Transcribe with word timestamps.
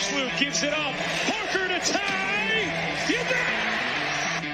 Ersluke 0.00 0.38
gives 0.38 0.62
it 0.62 0.72
up. 0.72 0.94
Parker 1.26 1.68
to 1.68 1.78
tie. 1.78 2.64
You 3.06 3.18
bet. 3.28 4.44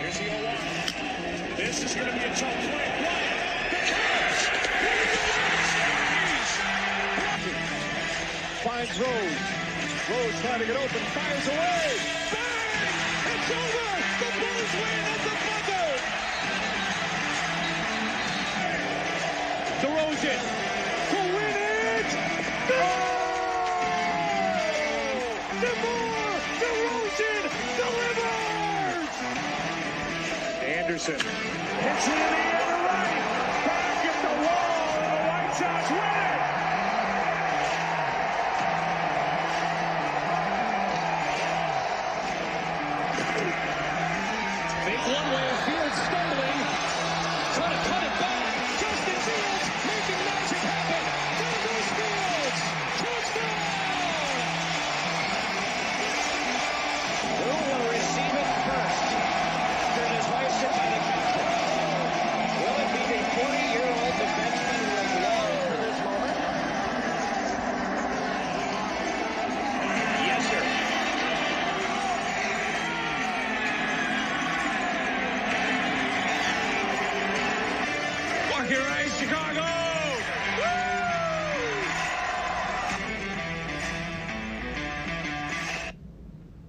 Here's 0.00 0.18
the 0.18 0.24
0 0.24 1.56
This 1.58 1.84
is 1.84 1.94
going 1.94 2.06
to 2.06 2.14
be 2.14 2.24
a 2.24 2.34
tough 2.34 2.56
play. 2.70 2.88
Finds 8.64 8.98
Rose. 8.98 9.38
Rose 10.08 10.40
trying 10.40 10.60
to 10.60 10.66
get 10.66 10.76
open, 10.76 11.00
fires 11.12 11.48
away. 11.48 11.98
Bang! 12.32 12.88
It's 13.26 13.50
over. 13.50 13.88
The 14.20 14.30
Bulls 14.40 14.72
win 14.82 15.07
To 20.20 20.26
win 20.26 21.54
it. 21.54 22.10
No! 22.68 22.82
DeRozan 25.60 27.44
delivers. 27.78 29.14
Anderson 30.60 31.20
hits 31.20 32.08
it 32.08 32.12
in 32.14 32.32
the 32.32 32.42
air 32.64 32.67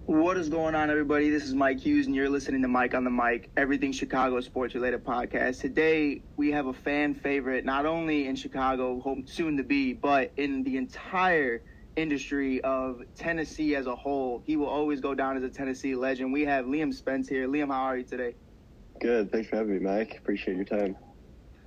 What 0.10 0.38
is 0.38 0.50
going 0.50 0.74
on, 0.74 0.90
everybody? 0.90 1.30
This 1.30 1.44
is 1.44 1.54
Mike 1.54 1.82
Hughes, 1.82 2.08
and 2.08 2.16
you're 2.16 2.32
listening 2.32 2.64
to 2.64 2.68
Mike 2.68 2.96
on 2.96 3.04
the 3.04 3.12
Mic, 3.12 3.52
everything 3.56 3.92
Chicago 3.92 4.42
sports 4.42 4.74
related 4.74 5.06
podcast. 5.06 5.62
Today, 5.62 6.24
we 6.36 6.50
have 6.50 6.66
a 6.66 6.74
fan 6.74 7.14
favorite, 7.14 7.64
not 7.64 7.86
only 7.86 8.26
in 8.26 8.36
Chicago, 8.36 9.00
home 9.02 9.26
soon 9.28 9.58
to 9.58 9.64
be, 9.64 9.94
but 9.94 10.34
in 10.36 10.64
the 10.64 10.78
entire 10.78 11.62
industry 11.96 12.60
of 12.62 13.04
Tennessee 13.16 13.76
as 13.76 13.86
a 13.86 13.96
whole. 13.96 14.42
He 14.48 14.58
will 14.58 14.66
always 14.66 15.00
go 15.00 15.14
down 15.14 15.38
as 15.38 15.44
a 15.44 15.50
Tennessee 15.50 15.94
legend. 15.94 16.34
We 16.34 16.44
have 16.46 16.66
Liam 16.66 16.92
Spence 16.92 17.30
here. 17.30 17.48
Liam, 17.48 17.68
how 17.68 17.84
are 17.84 17.98
you 18.00 18.04
today? 18.04 18.34
Good. 19.00 19.32
Thanks 19.32 19.48
for 19.48 19.58
having 19.58 19.74
me, 19.74 19.80
Mike. 19.80 20.18
Appreciate 20.18 20.56
your 20.56 20.66
time. 20.66 20.98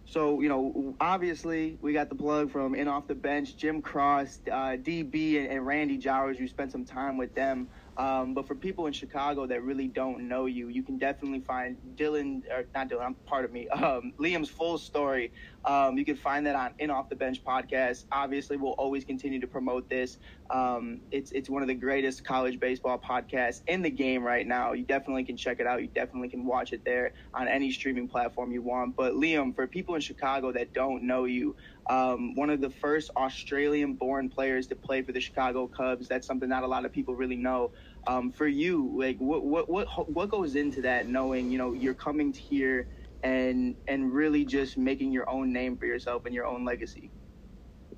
So, 0.04 0.40
you 0.40 0.48
know, 0.48 0.96
obviously, 1.00 1.78
we 1.80 1.92
got 1.92 2.08
the 2.08 2.16
plug 2.16 2.50
from 2.50 2.74
In 2.74 2.88
Off 2.88 3.06
the 3.06 3.14
Bench, 3.14 3.56
Jim 3.56 3.80
Cross, 3.80 4.40
uh, 4.50 4.76
DB, 4.76 5.38
and, 5.38 5.46
and 5.46 5.64
Randy 5.64 5.96
Jowers. 5.96 6.40
You 6.40 6.48
spent 6.48 6.72
some 6.72 6.84
time 6.84 7.16
with 7.16 7.36
them. 7.36 7.68
Um, 7.96 8.32
but 8.34 8.46
for 8.46 8.54
people 8.54 8.86
in 8.86 8.92
Chicago 8.92 9.46
that 9.46 9.62
really 9.62 9.88
don't 9.88 10.26
know 10.28 10.46
you, 10.46 10.68
you 10.68 10.82
can 10.82 10.98
definitely 10.98 11.40
find 11.40 11.76
Dylan, 11.94 12.42
or 12.50 12.64
not 12.74 12.88
Dylan, 12.88 13.04
I'm 13.04 13.16
part 13.26 13.44
of 13.44 13.52
me, 13.52 13.68
um, 13.68 14.12
Liam's 14.18 14.48
full 14.48 14.78
story. 14.78 15.32
Um, 15.64 15.96
you 15.98 16.04
can 16.04 16.16
find 16.16 16.46
that 16.46 16.56
on 16.56 16.72
In 16.78 16.90
Off 16.90 17.08
the 17.08 17.16
Bench 17.16 17.44
podcast. 17.44 18.04
Obviously, 18.12 18.56
we'll 18.56 18.72
always 18.72 19.04
continue 19.04 19.40
to 19.40 19.46
promote 19.46 19.88
this. 19.88 20.18
Um, 20.50 21.02
it's 21.10 21.32
it's 21.32 21.48
one 21.48 21.62
of 21.62 21.68
the 21.68 21.74
greatest 21.74 22.24
college 22.24 22.60
baseball 22.60 22.98
podcasts 22.98 23.62
in 23.66 23.82
the 23.82 23.90
game 23.90 24.22
right 24.22 24.46
now. 24.46 24.72
You 24.72 24.84
definitely 24.84 25.24
can 25.24 25.36
check 25.36 25.60
it 25.60 25.66
out. 25.66 25.82
You 25.82 25.88
definitely 25.88 26.28
can 26.28 26.46
watch 26.46 26.72
it 26.72 26.84
there 26.84 27.12
on 27.34 27.48
any 27.48 27.70
streaming 27.70 28.08
platform 28.08 28.52
you 28.52 28.62
want. 28.62 28.96
But 28.96 29.14
Liam, 29.14 29.54
for 29.54 29.66
people 29.66 29.94
in 29.94 30.00
Chicago 30.00 30.52
that 30.52 30.74
don't 30.74 31.04
know 31.04 31.24
you, 31.24 31.56
um, 31.88 32.34
one 32.34 32.50
of 32.50 32.60
the 32.60 32.70
first 32.70 33.10
Australian-born 33.16 34.30
players 34.30 34.66
to 34.68 34.76
play 34.76 35.02
for 35.02 35.12
the 35.12 35.20
Chicago 35.20 35.66
Cubs. 35.68 36.08
That's 36.08 36.26
something 36.26 36.48
not 36.48 36.64
a 36.64 36.68
lot 36.68 36.84
of 36.84 36.92
people 36.92 37.14
really 37.14 37.36
know. 37.36 37.72
Um, 38.06 38.32
for 38.32 38.46
you, 38.48 38.92
like 38.98 39.18
what 39.18 39.44
what 39.44 39.70
what 39.70 40.12
what 40.12 40.28
goes 40.30 40.56
into 40.56 40.82
that? 40.82 41.06
Knowing 41.06 41.50
you 41.50 41.58
know 41.58 41.72
you're 41.72 41.94
coming 41.94 42.32
here 42.32 42.88
and 43.22 43.76
and 43.88 44.12
really 44.14 44.44
just 44.46 44.78
making 44.78 45.12
your 45.12 45.28
own 45.30 45.52
name 45.52 45.78
for 45.78 45.86
yourself 45.86 46.24
and 46.26 46.34
your 46.34 46.46
own 46.46 46.64
legacy. 46.64 47.12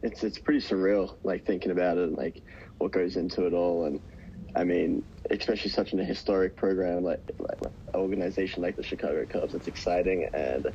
It's 0.02 0.24
it's 0.24 0.38
pretty 0.40 0.60
surreal, 0.60 1.18
like 1.24 1.46
thinking 1.46 1.72
about 1.72 1.98
it, 1.98 2.12
like 2.12 2.42
what 2.78 2.92
goes 2.92 3.16
into 3.16 3.46
it 3.46 3.54
all. 3.54 3.86
And 3.86 4.02
I 4.56 4.64
mean, 4.64 5.04
especially 5.30 5.70
such 5.70 5.92
an 5.92 5.98
historic 6.00 6.56
program 6.56 7.04
like, 7.04 7.20
like 7.38 7.58
organization 7.94 8.62
like 8.62 8.76
the 8.76 8.82
Chicago 8.84 9.26
Cubs. 9.26 9.54
It's 9.54 9.68
exciting, 9.68 10.28
and 10.34 10.68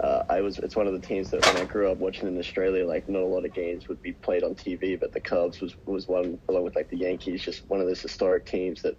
uh, 0.00 0.22
I 0.30 0.42
was 0.42 0.58
it's 0.58 0.76
one 0.76 0.86
of 0.86 0.94
the 0.94 1.00
teams 1.06 1.30
that 1.30 1.46
when 1.46 1.56
I 1.56 1.64
grew 1.64 1.90
up 1.90 1.98
watching 1.98 2.28
in 2.28 2.38
Australia, 2.38 2.86
like 2.86 3.08
not 3.08 3.22
a 3.22 3.26
lot 3.26 3.46
of 3.46 3.52
games 3.52 3.88
would 3.88 4.02
be 4.02 4.14
played 4.14 4.44
on 4.44 4.54
TV, 4.56 4.98
but 5.00 5.12
the 5.12 5.20
Cubs 5.20 5.60
was 5.60 5.76
was 5.86 6.08
one 6.08 6.40
along 6.48 6.64
with 6.64 6.76
like 6.76 6.90
the 6.90 6.98
Yankees, 6.98 7.44
just 7.44 7.64
one 7.68 7.80
of 7.80 7.86
those 7.88 8.02
historic 8.02 8.46
teams 8.46 8.82
that 8.82 8.96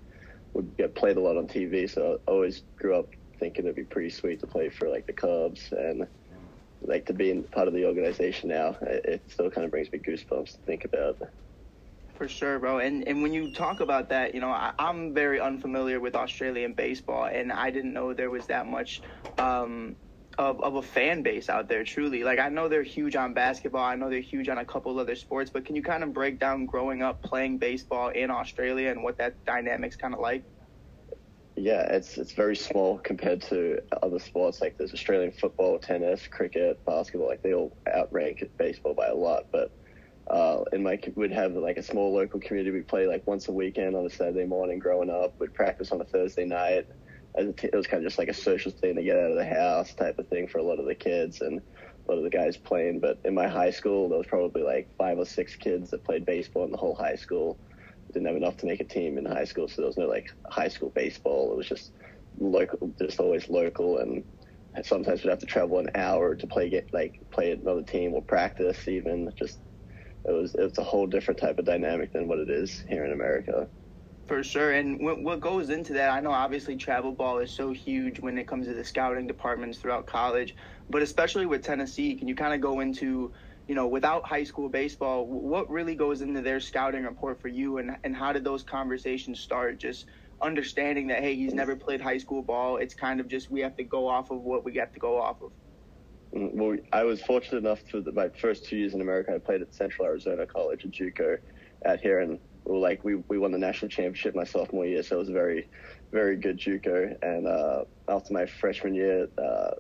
would 0.54 0.76
get 0.78 0.96
played 0.96 1.18
a 1.18 1.22
lot 1.22 1.38
on 1.38 1.48
TV. 1.48 1.90
So 1.90 2.20
I 2.28 2.32
always 2.32 2.64
grew 2.78 2.98
up 3.00 3.08
thinking 3.40 3.66
it'd 3.66 3.76
be 3.76 3.84
pretty 3.84 4.10
sweet 4.10 4.40
to 4.42 4.48
play 4.48 4.70
for 4.70 4.90
like 4.90 5.08
the 5.08 5.14
Cubs 5.14 5.72
and 5.72 6.08
like 6.82 7.06
to 7.08 7.14
be 7.14 7.30
in 7.32 7.44
part 7.44 7.68
of 7.68 7.74
the 7.74 7.86
organization 7.86 8.50
now. 8.50 8.78
It, 8.82 9.06
it 9.06 9.24
still 9.28 9.50
kind 9.50 9.66
of 9.66 9.72
brings 9.72 9.92
me 9.92 10.00
goosebumps 10.00 10.54
to 10.54 10.62
think 10.66 10.86
about. 10.86 11.18
For 12.16 12.28
sure, 12.28 12.60
bro. 12.60 12.80
And 12.80 13.08
and 13.08 13.22
when 13.22 13.34
you 13.34 13.54
talk 13.54 13.80
about 13.80 14.10
that, 14.10 14.36
you 14.36 14.42
know, 14.42 14.50
I, 14.50 14.74
I'm 14.78 15.14
very 15.14 15.40
unfamiliar 15.40 16.00
with 16.00 16.16
Australian 16.16 16.74
baseball, 16.74 17.26
and 17.26 17.52
I 17.52 17.72
didn't 17.72 17.94
know 17.94 18.14
there 18.14 18.30
was 18.30 18.48
that 18.48 18.68
much 18.68 19.02
um, 19.38 19.96
of 20.38 20.62
of 20.62 20.76
a 20.76 20.82
fan 20.82 21.24
base 21.24 21.50
out 21.50 21.70
there. 21.70 21.86
Truly, 21.86 22.26
like 22.26 22.40
I 22.40 22.50
know 22.50 22.68
they're 22.68 22.84
huge 22.84 23.16
on 23.16 23.34
basketball. 23.34 23.86
I 23.86 23.96
know 23.96 24.10
they're 24.10 24.20
huge 24.20 24.50
on 24.50 24.58
a 24.58 24.66
couple 24.66 25.00
other 25.00 25.16
sports. 25.16 25.50
But 25.54 25.66
can 25.66 25.78
you 25.78 25.82
kind 25.82 26.04
of 26.04 26.14
break 26.14 26.40
down 26.40 26.66
growing 26.66 27.02
up 27.02 27.22
playing 27.24 27.58
baseball 27.58 28.10
in 28.10 28.32
Australia 28.32 28.90
and 28.90 29.02
what 29.02 29.18
that 29.20 29.36
dynamic's 29.46 29.96
kind 29.96 30.14
of 30.14 30.20
like? 30.20 30.44
Yeah, 31.60 31.82
it's 31.94 32.18
it's 32.18 32.32
very 32.32 32.56
small 32.56 33.00
compared 33.00 33.42
to 33.44 33.80
other 34.02 34.20
sports 34.20 34.62
like 34.62 34.78
there's 34.78 34.94
Australian 34.94 35.34
football, 35.34 35.78
tennis, 35.78 36.26
cricket, 36.26 36.80
basketball. 36.86 37.28
Like 37.28 37.42
they 37.42 37.54
all 37.54 37.76
outrank 37.94 38.46
baseball 38.58 38.94
by 38.94 39.08
a 39.08 39.14
lot. 39.14 39.48
But 39.52 39.70
uh, 40.32 40.64
in 40.72 40.84
my 40.84 40.98
we'd 41.16 41.32
have 41.34 41.54
like 41.56 41.76
a 41.76 41.84
small 41.84 42.14
local 42.14 42.40
community. 42.40 42.72
We 42.72 42.84
play 42.84 43.08
like 43.08 43.28
once 43.28 43.50
a 43.50 43.52
weekend 43.52 43.98
on 43.98 44.06
a 44.06 44.10
Saturday 44.10 44.46
morning. 44.46 44.80
Growing 44.80 45.10
up, 45.10 45.36
we'd 45.38 45.54
practice 45.54 45.92
on 45.92 46.00
a 46.00 46.06
Thursday 46.06 46.46
night. 46.46 46.88
It 47.36 47.76
was 47.76 47.88
kind 47.88 48.04
of 48.04 48.08
just 48.08 48.18
like 48.18 48.30
a 48.30 48.34
social 48.34 48.72
thing 48.72 48.96
to 48.96 49.04
get 49.04 49.18
out 49.18 49.32
of 49.32 49.38
the 49.38 49.46
house 49.46 49.94
type 49.94 50.18
of 50.18 50.30
thing 50.30 50.48
for 50.48 50.60
a 50.60 50.64
lot 50.64 50.80
of 50.80 50.86
the 50.86 50.96
kids 50.96 51.42
and 51.42 51.60
a 51.60 52.12
lot 52.12 52.18
of 52.18 52.24
the 52.24 52.30
guys 52.30 52.56
playing. 52.56 53.02
But 53.02 53.20
in 53.26 53.34
my 53.34 53.48
high 53.50 53.72
school, 53.72 54.08
there 54.08 54.18
was 54.18 54.28
probably 54.28 54.64
like 54.64 54.88
five 54.98 55.18
or 55.20 55.26
six 55.26 55.58
kids 55.58 55.90
that 55.92 56.06
played 56.06 56.26
baseball 56.26 56.64
in 56.64 56.72
the 56.72 56.78
whole 56.78 56.96
high 56.96 57.16
school 57.16 57.60
didn't 58.14 58.28
have 58.28 58.36
enough 58.36 58.58
to 58.58 58.66
make 58.66 58.80
a 58.80 58.86
team 58.86 59.18
in 59.18 59.26
high 59.26 59.46
school, 59.46 59.68
so 59.68 59.82
there 59.82 59.88
was 59.88 59.98
no 59.98 60.08
like 60.08 60.28
high 60.50 60.68
school 60.68 60.90
baseball. 60.90 61.52
It 61.52 61.58
was 61.58 61.68
just 61.68 61.92
local, 62.40 62.94
just 63.00 63.20
always 63.20 63.50
local, 63.50 64.00
and 64.00 64.24
sometimes 64.84 65.24
we'd 65.24 65.30
have 65.30 65.40
to 65.40 65.46
travel 65.46 65.80
an 65.80 65.90
hour 65.96 66.36
to 66.36 66.48
play 66.48 66.70
get 66.70 66.90
like 66.94 67.20
play 67.32 67.52
another 67.52 67.84
team 67.84 68.14
or 68.14 68.22
practice 68.22 68.88
even. 68.88 69.32
Just 69.38 69.60
it 70.26 70.32
was 70.32 70.56
it's 70.56 70.78
a 70.78 70.84
whole 70.84 71.08
different 71.08 71.40
type 71.40 71.60
of 71.60 71.66
dynamic 71.66 72.14
than 72.14 72.28
what 72.28 72.40
it 72.40 72.50
is 72.50 72.84
here 72.88 73.06
in 73.06 73.12
America. 73.12 73.68
For 74.28 74.44
sure. 74.44 74.74
And 74.74 75.00
what, 75.00 75.24
what 75.24 75.40
goes 75.40 75.72
into 75.72 75.92
that, 75.94 76.12
I 76.12 76.20
know 76.20 76.30
obviously 76.30 76.76
travel 76.76 77.12
ball 77.12 77.40
is 77.40 77.52
so 77.52 77.72
huge 77.72 78.20
when 78.20 78.38
it 78.38 78.48
comes 78.48 78.68
to 78.68 78.76
the 78.76 78.84
scouting 78.84 79.26
departments 79.26 79.80
throughout 79.80 80.06
college, 80.06 80.56
but 80.88 81.02
especially 81.02 81.48
with 81.48 81.64
Tennessee, 81.64 82.16
can 82.16 82.28
you 82.28 82.36
kind 82.36 82.54
of 82.54 82.62
go 82.62 82.80
into, 82.80 83.34
you 83.70 83.76
know, 83.76 83.86
without 83.86 84.28
high 84.28 84.44
school 84.44 84.68
baseball, 84.68 85.28
what 85.28 85.70
really 85.70 85.94
goes 85.94 86.22
into 86.22 86.42
their 86.42 86.60
scouting 86.60 87.04
report 87.04 87.40
for 87.40 87.50
you 87.50 87.78
and, 87.78 87.92
and 88.04 88.16
how 88.16 88.34
did 88.34 88.44
those 88.44 88.64
conversations 88.64 89.42
start? 89.42 89.80
Just 89.80 90.08
understanding 90.42 91.06
that, 91.10 91.20
hey, 91.20 91.36
he's 91.36 91.54
never 91.54 91.76
played 91.76 92.02
high 92.02 92.18
school 92.18 92.42
ball. 92.42 92.78
It's 92.78 92.96
kind 92.96 93.20
of 93.20 93.28
just 93.28 93.52
we 93.52 93.62
have 93.62 93.76
to 93.76 93.84
go 93.84 94.08
off 94.08 94.32
of 94.32 94.42
what 94.42 94.66
we 94.66 94.76
have 94.78 94.92
to 94.94 95.00
go 95.00 95.22
off 95.22 95.38
of. 95.44 95.52
Mm, 96.36 96.56
Well, 96.56 96.78
I 96.92 97.04
was 97.04 97.22
fortunate 97.22 97.60
enough 97.60 97.82
for 97.92 98.02
the, 98.02 98.12
my 98.12 98.30
first 98.42 98.66
two 98.66 98.76
years 98.76 98.96
in 98.96 99.02
America. 99.02 99.34
I 99.36 99.38
played 99.38 99.62
at 99.62 99.72
Central 99.76 100.08
Arizona 100.08 100.48
College 100.48 100.84
at 100.86 100.90
JUCO 100.92 101.38
out 101.86 102.00
here, 102.00 102.22
and 102.22 102.40
we 102.66 102.74
were 102.74 102.80
like 102.80 103.04
we, 103.04 103.22
we 103.30 103.38
won 103.38 103.52
the 103.52 103.60
national 103.60 103.90
championship 103.90 104.34
my 104.34 104.46
sophomore 104.46 104.88
year, 104.88 105.04
so 105.04 105.18
it 105.18 105.20
was 105.20 105.30
a 105.30 105.34
very 105.34 105.70
very 106.12 106.38
good 106.38 106.58
JUCO. 106.58 107.14
And 107.22 107.48
uh, 107.48 107.84
after 108.08 108.34
my 108.34 108.48
freshman 108.48 108.96
year, 108.96 109.28
uh, 109.38 109.72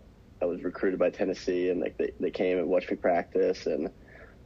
I 0.41 0.45
was 0.45 0.63
recruited 0.63 0.99
by 0.99 1.09
Tennessee, 1.09 1.69
and 1.69 1.81
like 1.81 1.97
they, 1.97 2.11
they 2.19 2.31
came 2.31 2.57
and 2.57 2.67
watched 2.67 2.89
me 2.89 2.97
practice, 2.97 3.65
and 3.65 3.89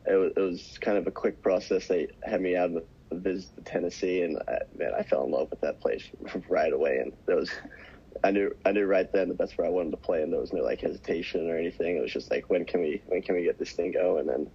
it 0.06 0.16
was, 0.16 0.32
it 0.36 0.40
was 0.40 0.78
kind 0.82 0.98
of 0.98 1.08
a 1.08 1.12
quick 1.12 1.42
process. 1.42 1.88
They 1.88 2.08
had 2.24 2.42
me 2.42 2.56
out 2.56 2.72
of 2.72 2.84
visit 3.12 3.66
Tennessee, 3.66 4.22
and 4.24 4.40
I, 4.48 4.60
man, 4.78 4.92
I 4.98 5.04
fell 5.04 5.24
in 5.26 5.32
love 5.32 5.50
with 5.50 5.62
that 5.62 5.80
place 5.80 6.04
right 6.50 6.74
away. 6.74 6.98
And 6.98 7.14
there 7.26 7.36
was, 7.36 7.52
I 8.24 8.32
knew, 8.32 8.56
I 8.66 8.72
knew 8.72 8.86
right 8.86 9.12
then 9.12 9.30
that 9.30 9.38
that's 9.38 9.58
where 9.58 9.68
I 9.68 9.70
wanted 9.70 9.92
to 9.92 9.98
play, 9.98 10.24
and 10.24 10.34
there 10.34 10.40
was 10.40 10.54
no 10.54 10.64
like 10.64 10.82
hesitation 10.82 11.50
or 11.50 11.58
anything. 11.58 11.98
It 11.98 12.02
was 12.02 12.12
just 12.12 12.32
like, 12.32 12.50
when 12.50 12.66
can 12.66 12.82
we, 12.82 13.02
when 13.08 13.22
can 13.22 13.36
we 13.36 13.44
get 13.44 13.60
this 13.60 13.74
thing 13.74 13.92
going? 13.92 14.30
And 14.30 14.50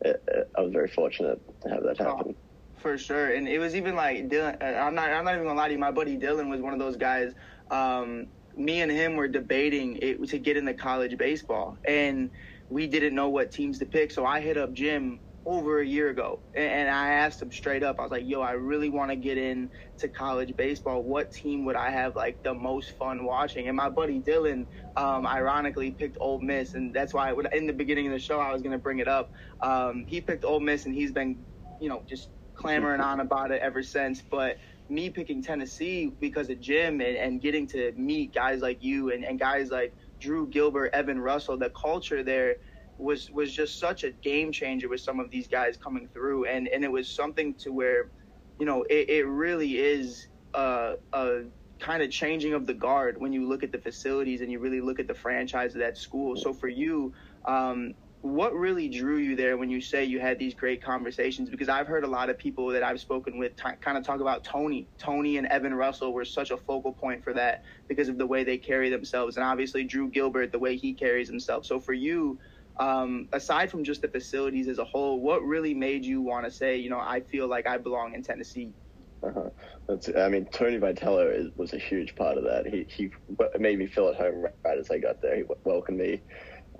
it, 0.00 0.22
it, 0.28 0.50
I 0.56 0.60
was 0.60 0.72
very 0.72 0.88
fortunate 0.88 1.40
to 1.62 1.68
have 1.68 1.82
that 1.84 1.98
happen. 1.98 2.34
Oh, 2.36 2.80
for 2.80 2.98
sure, 2.98 3.34
and 3.34 3.48
it 3.48 3.58
was 3.58 3.74
even 3.74 3.96
like 3.96 4.28
Dylan. 4.28 4.62
Uh, 4.62 4.78
I'm 4.78 4.94
not, 4.94 5.10
I'm 5.10 5.24
not 5.24 5.34
even 5.34 5.46
gonna 5.46 5.58
lie 5.58 5.68
to 5.68 5.72
you. 5.72 5.78
My 5.78 5.90
buddy 5.90 6.18
Dylan 6.18 6.50
was 6.50 6.60
one 6.60 6.72
of 6.72 6.78
those 6.78 6.96
guys. 6.96 7.32
Um, 7.70 8.28
me 8.56 8.80
and 8.80 8.90
him 8.90 9.16
were 9.16 9.28
debating 9.28 9.98
it 10.02 10.22
to 10.28 10.38
get 10.38 10.56
into 10.56 10.74
college 10.74 11.16
baseball, 11.18 11.78
and 11.86 12.30
we 12.68 12.86
didn't 12.86 13.14
know 13.14 13.28
what 13.28 13.52
teams 13.52 13.78
to 13.80 13.86
pick. 13.86 14.10
So 14.10 14.24
I 14.24 14.40
hit 14.40 14.56
up 14.56 14.72
Jim 14.72 15.20
over 15.44 15.80
a 15.80 15.86
year 15.86 16.10
ago, 16.10 16.42
and 16.56 16.90
I 16.90 17.10
asked 17.10 17.40
him 17.40 17.52
straight 17.52 17.84
up. 17.84 17.96
I 18.00 18.02
was 18.02 18.10
like, 18.10 18.24
"Yo, 18.26 18.40
I 18.40 18.52
really 18.52 18.88
want 18.88 19.10
to 19.12 19.16
get 19.16 19.38
into 19.38 20.08
college 20.16 20.56
baseball. 20.56 21.04
What 21.04 21.30
team 21.32 21.64
would 21.66 21.76
I 21.76 21.90
have 21.90 22.16
like 22.16 22.38
the 22.42 22.54
most 22.54 22.92
fun 22.98 23.24
watching?" 23.24 23.68
And 23.68 23.76
my 23.76 23.88
buddy 23.88 24.20
Dylan, 24.20 24.66
um, 24.96 25.26
ironically, 25.26 25.92
picked 25.92 26.18
Ole 26.20 26.40
Miss, 26.40 26.74
and 26.74 26.94
that's 26.94 27.14
why 27.14 27.32
in 27.52 27.66
the 27.66 27.72
beginning 27.72 28.06
of 28.06 28.12
the 28.12 28.18
show 28.18 28.40
I 28.40 28.52
was 28.52 28.62
gonna 28.62 28.78
bring 28.78 28.98
it 28.98 29.08
up. 29.08 29.30
Um, 29.62 30.04
he 30.08 30.20
picked 30.20 30.44
Ole 30.44 30.60
Miss, 30.60 30.86
and 30.86 30.94
he's 30.94 31.12
been, 31.12 31.44
you 31.80 31.88
know, 31.88 32.02
just 32.08 32.30
clamoring 32.54 33.00
on 33.00 33.20
about 33.20 33.52
it 33.52 33.62
ever 33.62 33.82
since. 33.82 34.22
But 34.30 34.56
me 34.88 35.10
picking 35.10 35.42
Tennessee 35.42 36.12
because 36.20 36.50
of 36.50 36.60
Jim 36.60 37.00
and, 37.00 37.16
and 37.16 37.40
getting 37.40 37.66
to 37.68 37.92
meet 37.96 38.34
guys 38.34 38.60
like 38.60 38.82
you 38.82 39.12
and, 39.12 39.24
and 39.24 39.38
guys 39.38 39.70
like 39.70 39.94
Drew 40.20 40.48
Gilbert, 40.48 40.90
Evan 40.92 41.18
Russell, 41.20 41.58
the 41.58 41.70
culture 41.70 42.22
there 42.22 42.56
was 42.98 43.30
was 43.30 43.54
just 43.54 43.78
such 43.78 44.04
a 44.04 44.10
game 44.10 44.52
changer 44.52 44.88
with 44.88 45.00
some 45.00 45.20
of 45.20 45.30
these 45.30 45.48
guys 45.48 45.76
coming 45.76 46.08
through, 46.12 46.46
and 46.46 46.68
and 46.68 46.84
it 46.84 46.90
was 46.90 47.14
something 47.14 47.54
to 47.62 47.70
where, 47.70 48.10
you 48.58 48.66
know, 48.66 48.84
it, 48.88 49.10
it 49.10 49.26
really 49.26 49.76
is 49.76 50.28
a, 50.54 50.94
a 51.12 51.40
kind 51.78 52.02
of 52.02 52.10
changing 52.10 52.54
of 52.54 52.66
the 52.66 52.74
guard 52.74 53.16
when 53.18 53.32
you 53.32 53.46
look 53.46 53.62
at 53.62 53.72
the 53.72 53.78
facilities 53.78 54.40
and 54.40 54.50
you 54.50 54.58
really 54.58 54.80
look 54.80 54.98
at 54.98 55.08
the 55.08 55.14
franchise 55.14 55.74
of 55.74 55.80
that 55.80 55.98
school. 55.98 56.36
So 56.36 56.54
for 56.54 56.68
you, 56.68 57.12
um, 57.46 57.94
what 58.22 58.54
really 58.54 58.88
drew 58.88 59.18
you 59.18 59.36
there 59.36 59.56
when 59.56 59.70
you 59.70 59.80
say 59.80 60.04
you 60.04 60.20
had 60.20 60.38
these 60.38 60.54
great 60.54 60.82
conversations? 60.82 61.50
Because 61.50 61.68
I've 61.68 61.86
heard 61.86 62.04
a 62.04 62.08
lot 62.08 62.30
of 62.30 62.38
people 62.38 62.68
that 62.68 62.82
I've 62.82 63.00
spoken 63.00 63.38
with 63.38 63.56
t- 63.56 63.70
kind 63.80 63.96
of 63.96 64.04
talk 64.04 64.20
about 64.20 64.44
Tony. 64.44 64.88
Tony 64.98 65.36
and 65.36 65.46
Evan 65.46 65.74
Russell 65.74 66.12
were 66.12 66.24
such 66.24 66.50
a 66.50 66.56
focal 66.56 66.92
point 66.92 67.22
for 67.22 67.32
that 67.34 67.62
because 67.88 68.08
of 68.08 68.18
the 68.18 68.26
way 68.26 68.42
they 68.42 68.58
carry 68.58 68.90
themselves, 68.90 69.36
and 69.36 69.44
obviously 69.44 69.84
Drew 69.84 70.10
Gilbert, 70.10 70.52
the 70.52 70.58
way 70.58 70.76
he 70.76 70.94
carries 70.94 71.28
himself. 71.28 71.64
So 71.66 71.78
for 71.78 71.92
you, 71.92 72.38
um, 72.78 73.28
aside 73.32 73.70
from 73.70 73.84
just 73.84 74.02
the 74.02 74.08
facilities 74.08 74.68
as 74.68 74.78
a 74.78 74.84
whole, 74.84 75.20
what 75.20 75.42
really 75.42 75.74
made 75.74 76.04
you 76.04 76.20
want 76.20 76.44
to 76.44 76.50
say, 76.50 76.76
you 76.76 76.90
know, 76.90 77.00
I 77.00 77.20
feel 77.20 77.48
like 77.48 77.66
I 77.66 77.78
belong 77.78 78.14
in 78.14 78.22
Tennessee? 78.22 78.74
Uh-huh. 79.22 79.48
That's, 79.88 80.10
I 80.16 80.28
mean, 80.28 80.46
Tony 80.52 80.78
Vitello 80.78 81.34
is, 81.34 81.50
was 81.56 81.72
a 81.72 81.78
huge 81.78 82.14
part 82.16 82.36
of 82.36 82.44
that. 82.44 82.66
He 82.66 82.86
he 82.94 83.10
made 83.58 83.78
me 83.78 83.86
feel 83.86 84.08
at 84.08 84.16
home 84.16 84.42
right 84.42 84.78
as 84.78 84.90
I 84.90 84.98
got 84.98 85.22
there. 85.22 85.36
He 85.36 85.44
welcomed 85.64 85.98
me, 85.98 86.22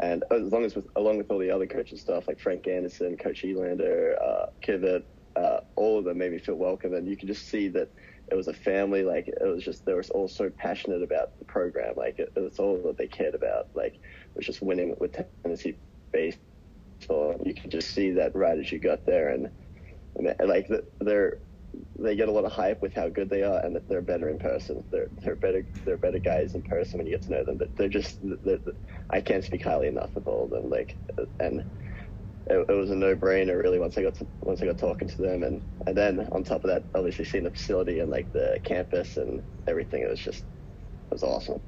and 0.01 0.25
as 0.31 0.53
long 0.53 0.65
as 0.65 0.75
with 0.75 0.87
along 0.97 1.19
with 1.19 1.31
all 1.31 1.39
the 1.39 1.51
other 1.51 1.67
coaching 1.67 1.99
stuff 1.99 2.29
like 2.29 2.39
Frank 2.39 2.67
Anderson, 2.67 3.17
Coach 3.17 3.45
Elander, 3.45 4.17
uh, 4.23 4.47
Kivett, 4.63 5.05
uh, 5.37 5.61
all 5.77 5.99
of 5.99 6.05
them 6.05 6.19
made 6.19 6.33
me 6.33 6.39
feel 6.39 6.57
welcome, 6.57 6.95
and 6.95 7.09
you 7.09 7.17
can 7.17 7.29
just 7.29 7.49
see 7.49 7.69
that 7.69 7.91
it 8.31 8.35
was 8.35 8.49
a 8.49 8.55
family. 8.55 9.03
Like 9.03 9.29
it 9.29 9.47
was 9.47 9.65
just 9.65 9.85
they 9.85 9.95
were 9.95 10.05
all 10.11 10.29
so 10.29 10.51
passionate 10.51 11.03
about 11.03 11.39
the 11.39 11.45
program. 11.45 11.95
Like 11.97 12.19
it, 12.19 12.33
it 12.35 12.41
was 12.41 12.59
all 12.59 12.81
that 12.87 12.99
they 12.99 13.07
cared 13.07 13.35
about. 13.35 13.69
Like 13.75 13.95
it 13.95 14.37
was 14.37 14.47
just 14.47 14.63
winning 14.63 14.95
with 14.99 15.17
Tennessee 15.45 15.77
baseball. 16.13 17.41
You 17.45 17.55
could 17.55 17.71
just 17.71 17.93
see 17.93 18.11
that 18.13 18.35
right 18.35 18.59
as 18.59 18.71
you 18.73 18.79
got 18.79 19.07
there, 19.07 19.31
and, 19.31 19.51
and 20.17 20.49
like 20.49 20.71
they're 21.01 21.39
they 21.99 22.17
get 22.17 22.29
a 22.29 22.33
lot 22.33 22.45
of 22.45 22.53
hype 22.53 22.83
with 22.83 22.95
how 22.95 23.09
good 23.09 23.29
they 23.29 23.43
are, 23.43 23.61
and 23.61 23.75
that 23.75 23.89
they're 23.89 24.03
better 24.03 24.29
in 24.29 24.39
person. 24.39 24.85
They're 24.91 25.09
they're 25.23 25.37
better 25.37 25.65
they're 25.85 25.97
better 25.97 26.19
guys 26.19 26.55
in 26.55 26.63
person 26.63 26.99
when 26.99 27.07
you 27.07 27.13
get 27.13 27.23
to 27.23 27.31
know 27.31 27.45
them. 27.45 27.57
But 27.57 27.77
they're 27.77 27.89
just 27.89 28.19
they're, 28.23 28.59
I 29.11 29.21
can't 29.21 29.45
speak 29.45 29.63
highly 29.63 29.89
enough 29.89 30.15
of 30.17 30.27
all 30.29 30.45
of 30.45 30.51
them. 30.51 30.71
Like 30.71 30.97
and 31.41 31.65
it, 32.49 32.67
it, 32.69 32.73
was 32.73 32.91
a 32.91 32.95
no-brainer 32.95 33.61
really 33.61 33.79
once 33.79 33.99
I 33.99 34.03
got 34.03 34.15
to, 34.17 34.27
once 34.43 34.63
I 34.63 34.67
got 34.67 34.79
talking 34.79 35.09
to 35.09 35.17
them, 35.17 35.43
and 35.43 35.63
and 35.87 35.97
then 35.97 36.29
on 36.33 36.45
top 36.45 36.65
of 36.65 36.71
that, 36.71 36.85
obviously 36.95 37.25
seeing 37.25 37.45
the 37.45 37.51
facility 37.51 38.01
and 38.01 38.11
like 38.11 38.33
the 38.33 38.61
campus 38.63 39.17
and 39.17 39.43
everything, 39.67 40.03
it 40.03 40.11
was 40.11 40.21
just 40.21 40.41
it 41.11 41.13
was 41.13 41.23
awesome. 41.23 41.61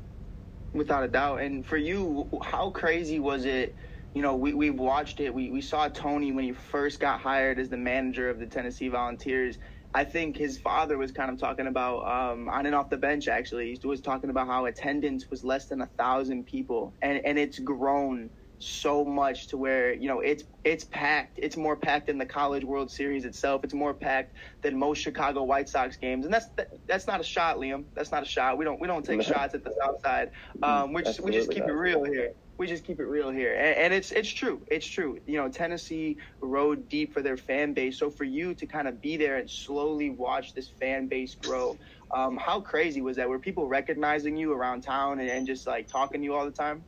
Without 0.73 1.03
a 1.03 1.09
doubt. 1.09 1.41
And 1.41 1.67
for 1.67 1.77
you, 1.77 2.29
how 2.43 2.71
crazy 2.71 3.19
was 3.19 3.45
it? 3.45 3.75
You 4.15 4.23
know, 4.23 4.37
we 4.37 4.55
we 4.55 4.71
watched 4.71 5.21
it. 5.21 5.35
We 5.35 5.51
we 5.51 5.61
saw 5.61 5.89
Tony 5.89 6.33
when 6.33 6.45
he 6.45 6.53
first 6.53 7.01
got 7.01 7.21
hired 7.21 7.59
as 7.59 7.69
the 7.69 7.77
manager 7.77 8.31
of 8.31 8.39
the 8.39 8.47
Tennessee 8.47 8.89
Volunteers. 8.89 9.59
I 9.95 10.05
think 10.05 10.37
his 10.37 10.59
father 10.59 10.99
was 10.99 11.13
kind 11.13 11.31
of 11.31 11.39
talking 11.39 11.67
about 11.67 12.01
um, 12.07 12.49
on 12.49 12.67
and 12.67 12.75
off 12.75 12.91
the 12.91 12.97
bench. 12.97 13.29
Actually, 13.29 13.79
he 13.81 13.87
was 13.87 14.01
talking 14.01 14.31
about 14.31 14.47
how 14.47 14.67
attendance 14.67 15.27
was 15.31 15.45
less 15.45 15.67
than 15.67 15.81
a 15.81 15.87
thousand 15.99 16.45
people, 16.45 16.95
and 17.03 17.21
and 17.25 17.39
it's 17.39 17.59
grown 17.59 18.31
so 18.61 19.05
much 19.05 19.49
to 19.49 19.57
where 19.57 19.95
you 19.95 20.09
know 20.09 20.21
it's 20.21 20.45
it's 20.65 20.85
packed. 20.85 21.39
It's 21.43 21.57
more 21.57 21.77
packed 21.77 22.09
than 22.09 22.19
the 22.19 22.27
College 22.27 22.65
World 22.65 22.91
Series 22.91 23.25
itself. 23.25 23.65
It's 23.65 23.75
more 23.75 23.95
packed 23.95 24.35
than 24.63 24.79
most 24.79 24.99
Chicago 24.99 25.45
White 25.45 25.69
Sox 25.69 25.97
games, 25.97 26.27
and 26.27 26.35
that's 26.35 26.47
that's 26.87 27.07
not 27.07 27.21
a 27.21 27.25
shot, 27.25 27.57
Liam. 27.57 27.85
That's 27.97 28.13
not 28.13 28.23
a 28.23 28.27
shot. 28.27 28.59
We 28.59 28.65
don't 28.65 28.81
we 28.81 28.87
don't 28.87 29.05
take 29.05 29.23
shots 29.23 29.55
at 29.55 29.65
the 29.65 29.75
South 29.81 30.01
Side. 30.05 30.31
Um, 30.63 30.93
we 30.93 31.03
just 31.03 31.21
we 31.21 31.31
just 31.31 31.51
keep 31.51 31.65
it 31.65 31.73
real 31.73 32.05
here. 32.05 32.33
We 32.59 32.67
just 32.67 32.85
keep 32.85 32.99
it 32.99 33.05
real 33.05 33.31
here, 33.31 33.55
and, 33.55 33.77
and 33.77 33.95
it's 33.95 34.11
it's 34.11 34.29
true. 34.29 34.61
It's 34.69 34.87
true. 34.87 35.19
You 35.27 35.37
know, 35.37 35.49
Tennessee 35.49 36.17
rode 36.43 36.89
deep 36.89 37.15
for 37.15 37.23
their 37.23 37.37
fan 37.37 37.73
base. 37.73 37.99
So 37.99 38.11
for 38.11 38.25
you 38.25 38.55
to 38.55 38.67
kind 38.67 38.89
of 38.89 39.01
be 39.01 39.17
there 39.17 39.37
and 39.37 39.49
slowly 39.49 40.11
watch 40.11 40.55
this 40.55 40.69
fan 40.81 41.07
base 41.07 41.37
grow, 41.37 41.79
um, 42.15 42.37
how 42.37 42.61
crazy 42.61 43.01
was 43.01 43.17
that? 43.17 43.29
Were 43.29 43.39
people 43.39 43.69
recognizing 43.69 44.37
you 44.37 44.53
around 44.53 44.83
town 44.83 45.21
and, 45.21 45.31
and 45.31 45.47
just 45.47 45.67
like 45.67 45.87
talking 45.87 46.21
to 46.21 46.25
you 46.25 46.35
all 46.35 46.45
the 46.45 46.51
time? 46.51 46.85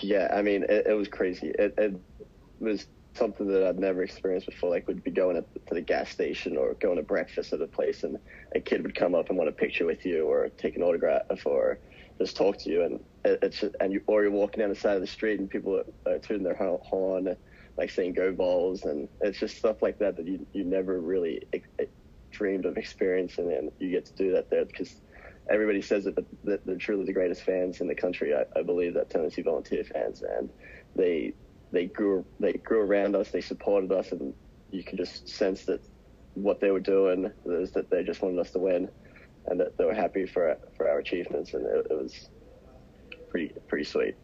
Yeah, 0.00 0.28
I 0.32 0.42
mean, 0.42 0.64
it, 0.64 0.86
it 0.86 0.94
was 0.94 1.08
crazy. 1.08 1.48
It, 1.58 1.74
it, 1.76 1.94
was 2.60 2.86
something 3.14 3.46
that 3.46 3.64
I'd 3.64 3.78
never 3.78 4.02
experienced 4.02 4.46
before. 4.46 4.70
Like, 4.70 4.88
would 4.88 5.04
be 5.04 5.10
going 5.10 5.36
to 5.36 5.74
the 5.74 5.80
gas 5.80 6.10
station 6.10 6.56
or 6.56 6.74
going 6.74 6.96
to 6.96 7.02
breakfast 7.02 7.52
at 7.52 7.60
a 7.60 7.66
place, 7.66 8.04
and 8.04 8.16
a 8.54 8.60
kid 8.60 8.82
would 8.82 8.94
come 8.94 9.14
up 9.14 9.28
and 9.28 9.38
want 9.38 9.48
a 9.48 9.52
picture 9.52 9.86
with 9.86 10.04
you, 10.04 10.24
or 10.24 10.48
take 10.48 10.76
an 10.76 10.82
autograph, 10.82 11.22
or 11.44 11.78
just 12.20 12.36
talk 12.36 12.58
to 12.60 12.70
you. 12.70 12.82
And 12.84 13.00
it's 13.24 13.64
and 13.80 13.92
you, 13.92 14.00
or 14.06 14.22
you're 14.22 14.30
walking 14.30 14.60
down 14.60 14.70
the 14.70 14.76
side 14.76 14.96
of 14.96 15.00
the 15.00 15.06
street, 15.06 15.40
and 15.40 15.50
people 15.50 15.76
are, 15.76 16.12
are 16.12 16.18
tuning 16.18 16.44
their 16.44 16.56
horn, 16.56 17.36
like 17.76 17.90
saying 17.90 18.14
"Go 18.14 18.32
Vols," 18.32 18.84
and 18.84 19.08
it's 19.20 19.38
just 19.38 19.56
stuff 19.56 19.82
like 19.82 19.98
that 19.98 20.16
that 20.16 20.26
you 20.26 20.46
you 20.52 20.64
never 20.64 21.00
really 21.00 21.42
dreamed 22.30 22.66
of 22.66 22.76
experiencing, 22.76 23.52
and 23.52 23.70
you 23.78 23.90
get 23.90 24.06
to 24.06 24.14
do 24.16 24.32
that 24.32 24.50
there 24.50 24.64
because 24.64 25.00
everybody 25.50 25.80
says 25.82 26.06
it, 26.06 26.14
but 26.14 26.26
they're 26.64 26.76
truly 26.76 27.04
the 27.04 27.12
greatest 27.12 27.42
fans 27.42 27.80
in 27.80 27.88
the 27.88 27.94
country. 27.94 28.34
I, 28.34 28.44
I 28.58 28.62
believe 28.62 28.94
that 28.94 29.10
Tennessee 29.10 29.42
Volunteer 29.42 29.84
fans, 29.84 30.22
and 30.22 30.50
they 30.96 31.34
they 31.72 31.86
grew 31.86 32.24
they 32.40 32.52
grew 32.52 32.80
around 32.80 33.16
us, 33.16 33.30
they 33.30 33.40
supported 33.40 33.92
us, 33.92 34.12
and 34.12 34.34
you 34.70 34.84
can 34.84 34.98
just 34.98 35.28
sense 35.28 35.64
that 35.64 35.80
what 36.34 36.60
they 36.60 36.70
were 36.70 36.80
doing 36.80 37.32
is 37.46 37.72
that 37.72 37.90
they 37.90 38.04
just 38.04 38.22
wanted 38.22 38.38
us 38.38 38.50
to 38.52 38.58
win, 38.58 38.88
and 39.50 39.60
that 39.60 39.76
they 39.76 39.84
were 39.84 39.94
happy 39.94 40.26
for 40.26 40.56
for 40.76 40.88
our 40.88 40.98
achievements, 40.98 41.54
and 41.54 41.66
it, 41.66 41.86
it 41.90 42.02
was 42.02 42.28
pretty 43.30 43.52
pretty 43.68 43.84
sweet 43.84 44.14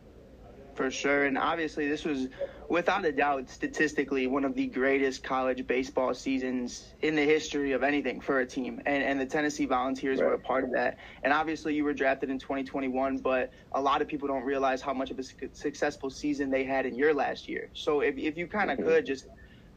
for 0.75 0.91
sure. 0.91 1.25
And 1.25 1.39
obviously, 1.39 1.89
this 1.89 2.05
was 2.05 2.29
without 2.69 3.05
a 3.05 3.13
doubt 3.13 3.49
statistically 3.49 4.27
one 4.27 4.45
of 4.45 4.55
the 4.55 4.67
greatest 4.67 5.23
college 5.23 5.67
baseball 5.67 6.15
seasons 6.15 6.95
in 7.03 7.15
the 7.15 7.23
history 7.23 7.73
of 7.73 7.83
anything 7.83 8.21
for 8.21 8.41
a 8.41 8.47
team. 8.47 8.81
And, 8.87 9.03
and 9.03 9.21
the 9.21 9.27
Tennessee 9.27 9.67
Volunteers 9.67 10.21
right. 10.21 10.27
were 10.27 10.35
a 10.35 10.39
part 10.39 10.65
of 10.65 10.73
that. 10.73 10.99
And 11.23 11.33
obviously, 11.33 11.75
you 11.75 11.85
were 11.85 11.95
drafted 11.95 12.31
in 12.31 12.39
2021, 12.39 13.19
but 13.19 13.53
a 13.73 13.81
lot 13.81 14.03
of 14.03 14.09
people 14.09 14.29
don't 14.29 14.45
realize 14.45 14.83
how 14.83 14.93
much 14.93 15.11
of 15.11 15.19
a 15.19 15.23
successful 15.53 16.11
season 16.11 16.51
they 16.51 16.65
had 16.65 16.87
in 16.87 16.95
your 16.95 17.15
last 17.15 17.49
year. 17.49 17.71
So 17.75 18.01
if, 18.01 18.17
if 18.17 18.37
you 18.37 18.47
kind 18.47 18.71
of 18.71 18.79
mm-hmm. 18.79 18.89
could 18.89 19.07
just 19.07 19.27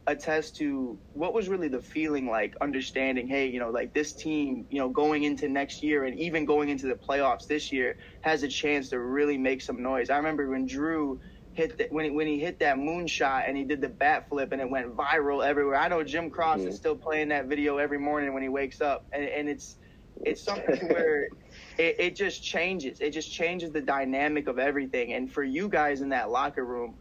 attest 0.08 0.56
to 0.56 0.98
what 1.12 1.34
was 1.34 1.50
really 1.50 1.68
the 1.68 1.82
feeling 1.82 2.26
like 2.26 2.56
understanding 2.62 3.28
hey 3.28 3.46
you 3.46 3.60
know 3.60 3.68
like 3.68 3.92
this 3.92 4.14
team 4.14 4.66
you 4.70 4.78
know 4.78 4.88
going 4.88 5.22
into 5.22 5.48
next 5.48 5.82
year 5.82 6.04
and 6.04 6.18
even 6.18 6.46
going 6.46 6.70
into 6.70 6.86
the 6.86 6.94
playoffs 6.94 7.46
this 7.46 7.70
year 7.70 7.98
has 8.22 8.42
a 8.42 8.48
chance 8.48 8.88
to 8.88 8.98
really 8.98 9.36
make 9.36 9.60
some 9.60 9.82
noise. 9.82 10.08
I 10.08 10.16
remember 10.16 10.48
when 10.48 10.66
drew 10.66 11.20
hit 11.52 11.76
the, 11.76 11.88
when 11.90 12.06
he, 12.06 12.10
when 12.10 12.26
he 12.26 12.38
hit 12.38 12.58
that 12.60 12.78
moonshot 12.78 13.46
and 13.46 13.54
he 13.54 13.64
did 13.64 13.82
the 13.82 13.88
bat 13.88 14.30
flip 14.30 14.52
and 14.52 14.62
it 14.62 14.70
went 14.70 14.96
viral 14.96 15.46
everywhere. 15.46 15.76
I 15.76 15.88
know 15.88 16.02
jim 16.02 16.30
cross 16.30 16.60
mm-hmm. 16.60 16.68
is 16.68 16.76
still 16.76 16.96
playing 16.96 17.28
that 17.28 17.44
video 17.46 17.76
every 17.76 17.98
morning 17.98 18.32
when 18.32 18.42
he 18.42 18.48
wakes 18.48 18.80
up 18.80 19.04
and, 19.12 19.24
and 19.24 19.48
it's 19.48 19.76
it's 20.24 20.42
something 20.42 20.88
where 20.88 21.28
it, 21.78 21.96
it 21.98 22.16
just 22.16 22.42
changes. 22.42 23.00
It 23.00 23.10
just 23.10 23.30
changes 23.30 23.72
the 23.72 23.82
dynamic 23.82 24.48
of 24.48 24.58
everything. 24.58 25.12
And 25.12 25.30
for 25.30 25.44
you 25.44 25.68
guys 25.68 26.00
in 26.00 26.08
that 26.08 26.30
locker 26.30 26.64
room 26.64 26.94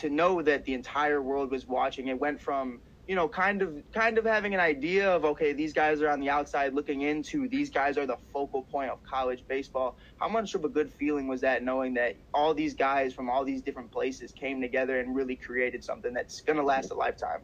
to 0.00 0.10
know 0.10 0.42
that 0.42 0.64
the 0.64 0.74
entire 0.74 1.22
world 1.22 1.50
was 1.50 1.66
watching. 1.66 2.08
It 2.08 2.18
went 2.18 2.40
from 2.40 2.80
you 3.10 3.16
know, 3.16 3.28
kind 3.28 3.60
of 3.60 3.82
kind 3.92 4.18
of 4.18 4.24
having 4.24 4.54
an 4.54 4.60
idea 4.60 5.10
of 5.10 5.24
okay, 5.24 5.52
these 5.52 5.72
guys 5.72 6.00
are 6.00 6.08
on 6.08 6.20
the 6.20 6.30
outside 6.30 6.74
looking 6.74 7.00
into. 7.02 7.48
These 7.48 7.68
guys 7.68 7.98
are 7.98 8.06
the 8.06 8.18
focal 8.32 8.62
point 8.62 8.88
of 8.88 9.02
college 9.02 9.42
baseball. 9.48 9.96
How 10.20 10.28
much 10.28 10.54
of 10.54 10.64
a 10.64 10.68
good 10.68 10.92
feeling 10.92 11.26
was 11.26 11.40
that 11.40 11.64
knowing 11.64 11.94
that 11.94 12.14
all 12.32 12.54
these 12.54 12.72
guys 12.72 13.12
from 13.12 13.28
all 13.28 13.44
these 13.44 13.62
different 13.62 13.90
places 13.90 14.30
came 14.30 14.60
together 14.60 15.00
and 15.00 15.16
really 15.16 15.34
created 15.34 15.82
something 15.82 16.14
that's 16.14 16.40
going 16.42 16.56
to 16.56 16.62
last 16.62 16.92
a 16.92 16.94
lifetime? 16.94 17.40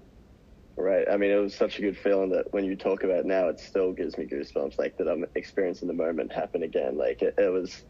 Right. 0.77 1.05
I 1.11 1.17
mean, 1.17 1.33
it 1.33 1.41
was 1.41 1.53
such 1.53 1.81
a 1.81 1.83
good 1.83 1.99
feeling 1.99 2.31
that 2.31 2.53
when 2.53 2.65
you 2.65 2.77
talk 2.77 3.03
about 3.03 3.21
it 3.21 3.27
now, 3.27 3.49
it 3.49 3.59
still 3.59 3.93
gives 3.93 4.17
me 4.17 4.25
goosebumps. 4.27 4.79
Like 4.79 4.97
that, 4.99 5.09
I'm 5.09 5.25
experiencing 5.35 5.89
the 5.89 5.95
moment 5.95 6.33
happen 6.33 6.63
again. 6.63 6.97
Like 6.97 7.23
it, 7.23 7.35
it 7.39 7.53
was 7.53 7.83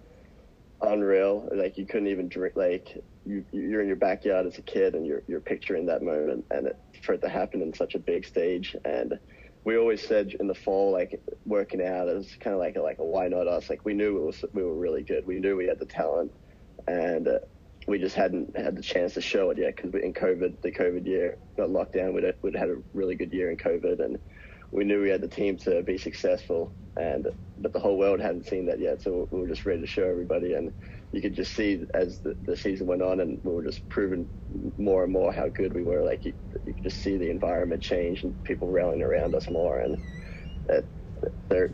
unreal. 0.80 1.46
Like 1.52 1.76
you 1.76 1.84
couldn't 1.84 2.08
even 2.08 2.28
drink. 2.28 2.56
Like 2.56 3.04
you, 3.26 3.44
you're 3.52 3.80
in 3.80 3.88
your 3.88 3.96
backyard 3.96 4.46
as 4.46 4.58
a 4.58 4.62
kid 4.62 4.94
and 4.94 5.06
you're 5.06 5.22
you're 5.26 5.40
picturing 5.40 5.86
that 5.86 6.02
moment, 6.02 6.44
and 6.50 6.68
it, 6.68 6.78
for 7.02 7.14
it 7.14 7.22
to 7.22 7.28
happen 7.28 7.60
in 7.60 7.74
such 7.74 7.94
a 7.94 7.98
big 7.98 8.24
stage. 8.24 8.76
And 8.84 9.18
we 9.64 9.76
always 9.76 10.06
said 10.06 10.34
in 10.38 10.46
the 10.46 10.54
fall, 10.54 10.92
like 10.92 11.20
working 11.44 11.84
out 11.84 12.08
is 12.08 12.36
kind 12.40 12.54
of 12.54 12.60
like 12.60 12.76
a, 12.76 12.80
like 12.80 12.96
why 12.98 13.28
not 13.28 13.48
us? 13.48 13.68
Like 13.68 13.84
we 13.84 13.94
knew 13.94 14.16
it 14.16 14.22
was 14.22 14.44
we 14.52 14.62
were 14.62 14.74
really 14.74 15.02
good. 15.02 15.26
We 15.26 15.40
knew 15.40 15.56
we 15.56 15.66
had 15.66 15.80
the 15.80 15.86
talent, 15.86 16.32
and 16.86 17.26
uh, 17.26 17.38
we 17.88 17.98
just 17.98 18.14
hadn't 18.14 18.56
had 18.56 18.76
the 18.76 18.82
chance 18.82 19.14
to 19.14 19.20
show 19.20 19.50
it 19.50 19.58
yet 19.58 19.76
because 19.76 19.92
in 19.94 20.14
COVID, 20.14 20.60
the 20.62 20.72
COVID 20.72 21.06
year 21.06 21.36
got 21.56 21.70
locked 21.70 21.94
down. 21.94 22.14
We'd 22.14 22.32
we'd 22.42 22.56
had 22.56 22.70
a 22.70 22.76
really 22.94 23.16
good 23.16 23.32
year 23.32 23.50
in 23.50 23.56
COVID, 23.56 24.04
and 24.04 24.18
we 24.70 24.84
knew 24.84 25.02
we 25.02 25.10
had 25.10 25.20
the 25.20 25.28
team 25.28 25.56
to 25.58 25.82
be 25.82 25.98
successful. 25.98 26.72
And 26.96 27.28
but 27.58 27.72
the 27.72 27.80
whole 27.80 27.98
world 27.98 28.20
hadn't 28.20 28.46
seen 28.46 28.66
that 28.66 28.80
yet, 28.80 29.02
so 29.02 29.28
we 29.30 29.40
were 29.40 29.48
just 29.48 29.66
ready 29.66 29.80
to 29.80 29.86
show 29.86 30.04
everybody. 30.04 30.54
And 30.54 30.72
you 31.12 31.22
could 31.22 31.34
just 31.34 31.54
see 31.54 31.84
as 31.94 32.20
the, 32.20 32.36
the 32.46 32.56
season 32.56 32.86
went 32.86 33.02
on, 33.02 33.20
and 33.20 33.40
we 33.44 33.52
were 33.52 33.64
just 33.64 33.88
proving 33.88 34.26
more 34.76 35.04
and 35.04 35.12
more 35.12 35.32
how 35.32 35.48
good 35.48 35.72
we 35.74 35.82
were. 35.82 36.02
Like 36.02 36.24
you, 36.24 36.34
you 36.66 36.74
could 36.74 36.84
just 36.84 37.00
see 37.02 37.16
the 37.16 37.30
environment 37.30 37.82
change 37.82 38.22
and 38.22 38.42
people 38.44 38.68
rallying 38.68 39.02
around 39.02 39.34
us 39.34 39.48
more. 39.48 39.80
And 39.80 39.98
it, 40.68 40.88
they're 41.48 41.70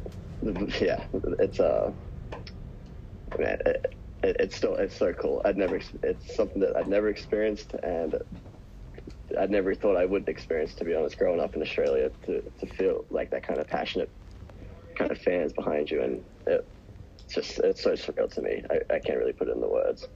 yeah, 0.81 1.05
it's 1.39 1.61
uh 1.61 1.93
man. 3.39 3.59
It, 3.67 3.97
it, 4.23 4.37
it's 4.39 4.57
still 4.57 4.75
it's 4.77 4.97
so 4.97 5.13
cool. 5.13 5.43
I'd 5.45 5.57
never 5.57 5.81
it's 6.03 6.37
something 6.37 6.61
that 6.61 6.77
I'd 6.77 6.89
never 6.89 7.09
experienced, 7.09 7.75
and 7.83 8.15
I'd 9.39 9.51
never 9.51 9.75
thought 9.75 9.97
I 9.97 10.05
would 10.05 10.29
experience. 10.29 10.75
To 10.77 10.85
be 10.85 10.95
honest, 10.95 11.19
growing 11.19 11.41
up 11.41 11.57
in 11.57 11.63
Australia, 11.63 12.11
to 12.27 12.43
to 12.61 12.67
feel 12.67 13.05
like 13.11 13.31
that 13.31 13.47
kind 13.47 13.61
of 13.61 13.67
passionate 13.67 14.11
kind 14.97 15.11
of 15.11 15.19
fans 15.19 15.53
behind 15.53 15.91
you, 15.91 16.03
and 16.03 16.23
it, 16.47 16.69
it's 17.37 17.49
just 17.49 17.59
it's 17.61 17.83
so 17.83 17.93
surreal 17.93 18.33
to 18.35 18.43
me. 18.43 18.63
I, 18.71 18.95
I 18.95 18.99
can't 18.99 19.19
really 19.19 19.33
put 19.33 19.49
it 19.49 19.55
in 19.55 19.61
the 19.61 19.69
words. 19.69 20.09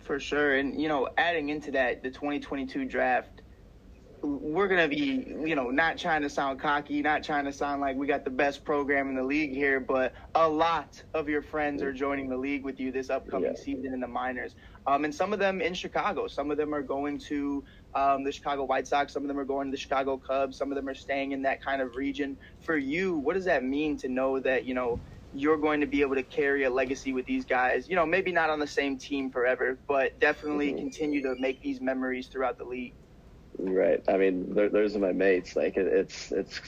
For 0.00 0.18
sure, 0.20 0.56
and 0.56 0.80
you 0.80 0.88
know, 0.88 1.08
adding 1.16 1.48
into 1.48 1.70
that, 1.72 2.02
the 2.02 2.10
2022 2.10 2.84
draft 2.84 3.42
we're 4.22 4.68
gonna 4.68 4.88
be, 4.88 5.26
you 5.44 5.56
know, 5.56 5.70
not 5.70 5.98
trying 5.98 6.22
to 6.22 6.30
sound 6.30 6.60
cocky, 6.60 7.02
not 7.02 7.24
trying 7.24 7.44
to 7.44 7.52
sound 7.52 7.80
like 7.80 7.96
we 7.96 8.06
got 8.06 8.24
the 8.24 8.30
best 8.30 8.64
program 8.64 9.08
in 9.08 9.16
the 9.16 9.22
league 9.22 9.52
here, 9.52 9.80
but 9.80 10.14
a 10.34 10.48
lot 10.48 11.02
of 11.12 11.28
your 11.28 11.42
friends 11.42 11.82
are 11.82 11.92
joining 11.92 12.28
the 12.28 12.36
league 12.36 12.62
with 12.62 12.78
you 12.78 12.92
this 12.92 13.10
upcoming 13.10 13.52
yeah. 13.56 13.62
season 13.62 13.92
in 13.92 14.00
the 14.00 14.06
minors. 14.06 14.54
Um, 14.86 15.04
and 15.04 15.14
some 15.14 15.32
of 15.32 15.38
them 15.38 15.60
in 15.60 15.74
Chicago. 15.74 16.28
Some 16.28 16.50
of 16.50 16.56
them 16.56 16.72
are 16.72 16.82
going 16.82 17.18
to 17.18 17.64
um, 17.94 18.24
the 18.24 18.32
Chicago 18.32 18.64
White 18.64 18.86
Sox. 18.86 19.12
Some 19.12 19.22
of 19.22 19.28
them 19.28 19.38
are 19.38 19.44
going 19.44 19.68
to 19.68 19.70
the 19.72 19.80
Chicago 19.80 20.16
Cubs. 20.16 20.56
Some 20.56 20.70
of 20.70 20.76
them 20.76 20.88
are 20.88 20.94
staying 20.94 21.32
in 21.32 21.42
that 21.42 21.60
kind 21.64 21.82
of 21.82 21.96
region. 21.96 22.36
For 22.60 22.76
you, 22.76 23.16
what 23.16 23.34
does 23.34 23.44
that 23.46 23.64
mean 23.64 23.96
to 23.98 24.08
know 24.08 24.38
that 24.40 24.64
you 24.64 24.74
know 24.74 25.00
you're 25.34 25.56
going 25.56 25.80
to 25.80 25.86
be 25.86 26.00
able 26.00 26.14
to 26.14 26.22
carry 26.22 26.64
a 26.64 26.70
legacy 26.70 27.12
with 27.12 27.26
these 27.26 27.44
guys? 27.44 27.88
You 27.88 27.96
know, 27.96 28.06
maybe 28.06 28.32
not 28.32 28.50
on 28.50 28.58
the 28.58 28.66
same 28.66 28.96
team 28.98 29.30
forever, 29.30 29.78
but 29.86 30.18
definitely 30.20 30.68
mm-hmm. 30.68 30.78
continue 30.78 31.22
to 31.22 31.34
make 31.38 31.62
these 31.62 31.80
memories 31.80 32.26
throughout 32.26 32.58
the 32.58 32.64
league. 32.64 32.94
Right. 33.58 34.02
I 34.08 34.16
mean, 34.16 34.54
those 34.54 34.96
are 34.96 34.98
my 34.98 35.12
mates. 35.12 35.56
Like 35.56 35.76
it, 35.76 35.86
it's 35.86 36.32
it's 36.32 36.60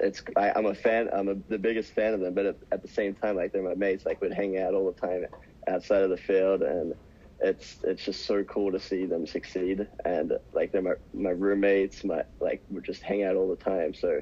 it's 0.00 0.22
I, 0.36 0.56
am 0.56 0.66
a 0.66 0.74
fan. 0.74 1.08
I'm 1.12 1.28
a, 1.28 1.34
the 1.48 1.58
biggest 1.58 1.92
fan 1.92 2.14
of 2.14 2.20
them, 2.20 2.34
but 2.34 2.46
at, 2.46 2.56
at, 2.72 2.82
the 2.82 2.88
same 2.88 3.14
time, 3.14 3.36
like 3.36 3.52
they're 3.52 3.62
my 3.62 3.74
mates. 3.74 4.06
Like 4.06 4.20
we'd 4.20 4.32
hang 4.32 4.58
out 4.58 4.74
all 4.74 4.90
the 4.90 5.00
time 5.00 5.26
outside 5.68 6.02
of 6.02 6.10
the 6.10 6.16
field, 6.16 6.62
and 6.62 6.94
it's 7.40 7.78
it's 7.84 8.04
just 8.04 8.24
so 8.24 8.44
cool 8.44 8.72
to 8.72 8.80
see 8.80 9.06
them 9.06 9.26
succeed. 9.26 9.86
And 10.04 10.32
like 10.52 10.72
they're 10.72 10.82
my 10.82 10.94
my 11.12 11.30
roommates. 11.30 12.04
My 12.04 12.22
like 12.40 12.62
we 12.70 12.80
just 12.82 13.02
hang 13.02 13.24
out 13.24 13.36
all 13.36 13.48
the 13.48 13.56
time. 13.56 13.94
So 13.94 14.20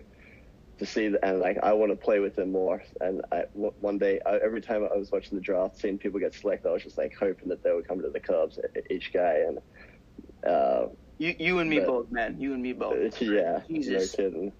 to 0.78 0.86
see 0.86 1.14
and 1.22 1.40
like 1.40 1.58
I 1.62 1.72
want 1.72 1.92
to 1.92 1.96
play 1.96 2.18
with 2.18 2.36
them 2.36 2.52
more. 2.52 2.82
And 3.00 3.22
I 3.32 3.44
one 3.52 3.98
day 3.98 4.20
I, 4.26 4.36
every 4.36 4.60
time 4.60 4.86
I 4.92 4.96
was 4.96 5.10
watching 5.12 5.36
the 5.38 5.42
draft, 5.42 5.80
seeing 5.80 5.98
people 5.98 6.20
get 6.20 6.34
selected, 6.34 6.68
I 6.68 6.72
was 6.72 6.82
just 6.82 6.98
like 6.98 7.14
hoping 7.18 7.48
that 7.48 7.62
they 7.62 7.72
would 7.72 7.86
come 7.86 8.02
to 8.02 8.10
the 8.10 8.20
Cubs, 8.20 8.58
each 8.90 9.12
guy, 9.12 9.44
and. 9.46 9.58
Uh, 10.46 10.88
you, 11.18 11.34
you 11.38 11.58
and 11.60 11.70
me 11.70 11.78
but, 11.78 11.86
both, 11.86 12.10
man. 12.10 12.40
You 12.40 12.54
and 12.54 12.62
me 12.62 12.72
both. 12.72 13.20
Yeah, 13.22 13.60
Jesus. 13.68 14.18
no 14.18 14.24
kidding. 14.24 14.52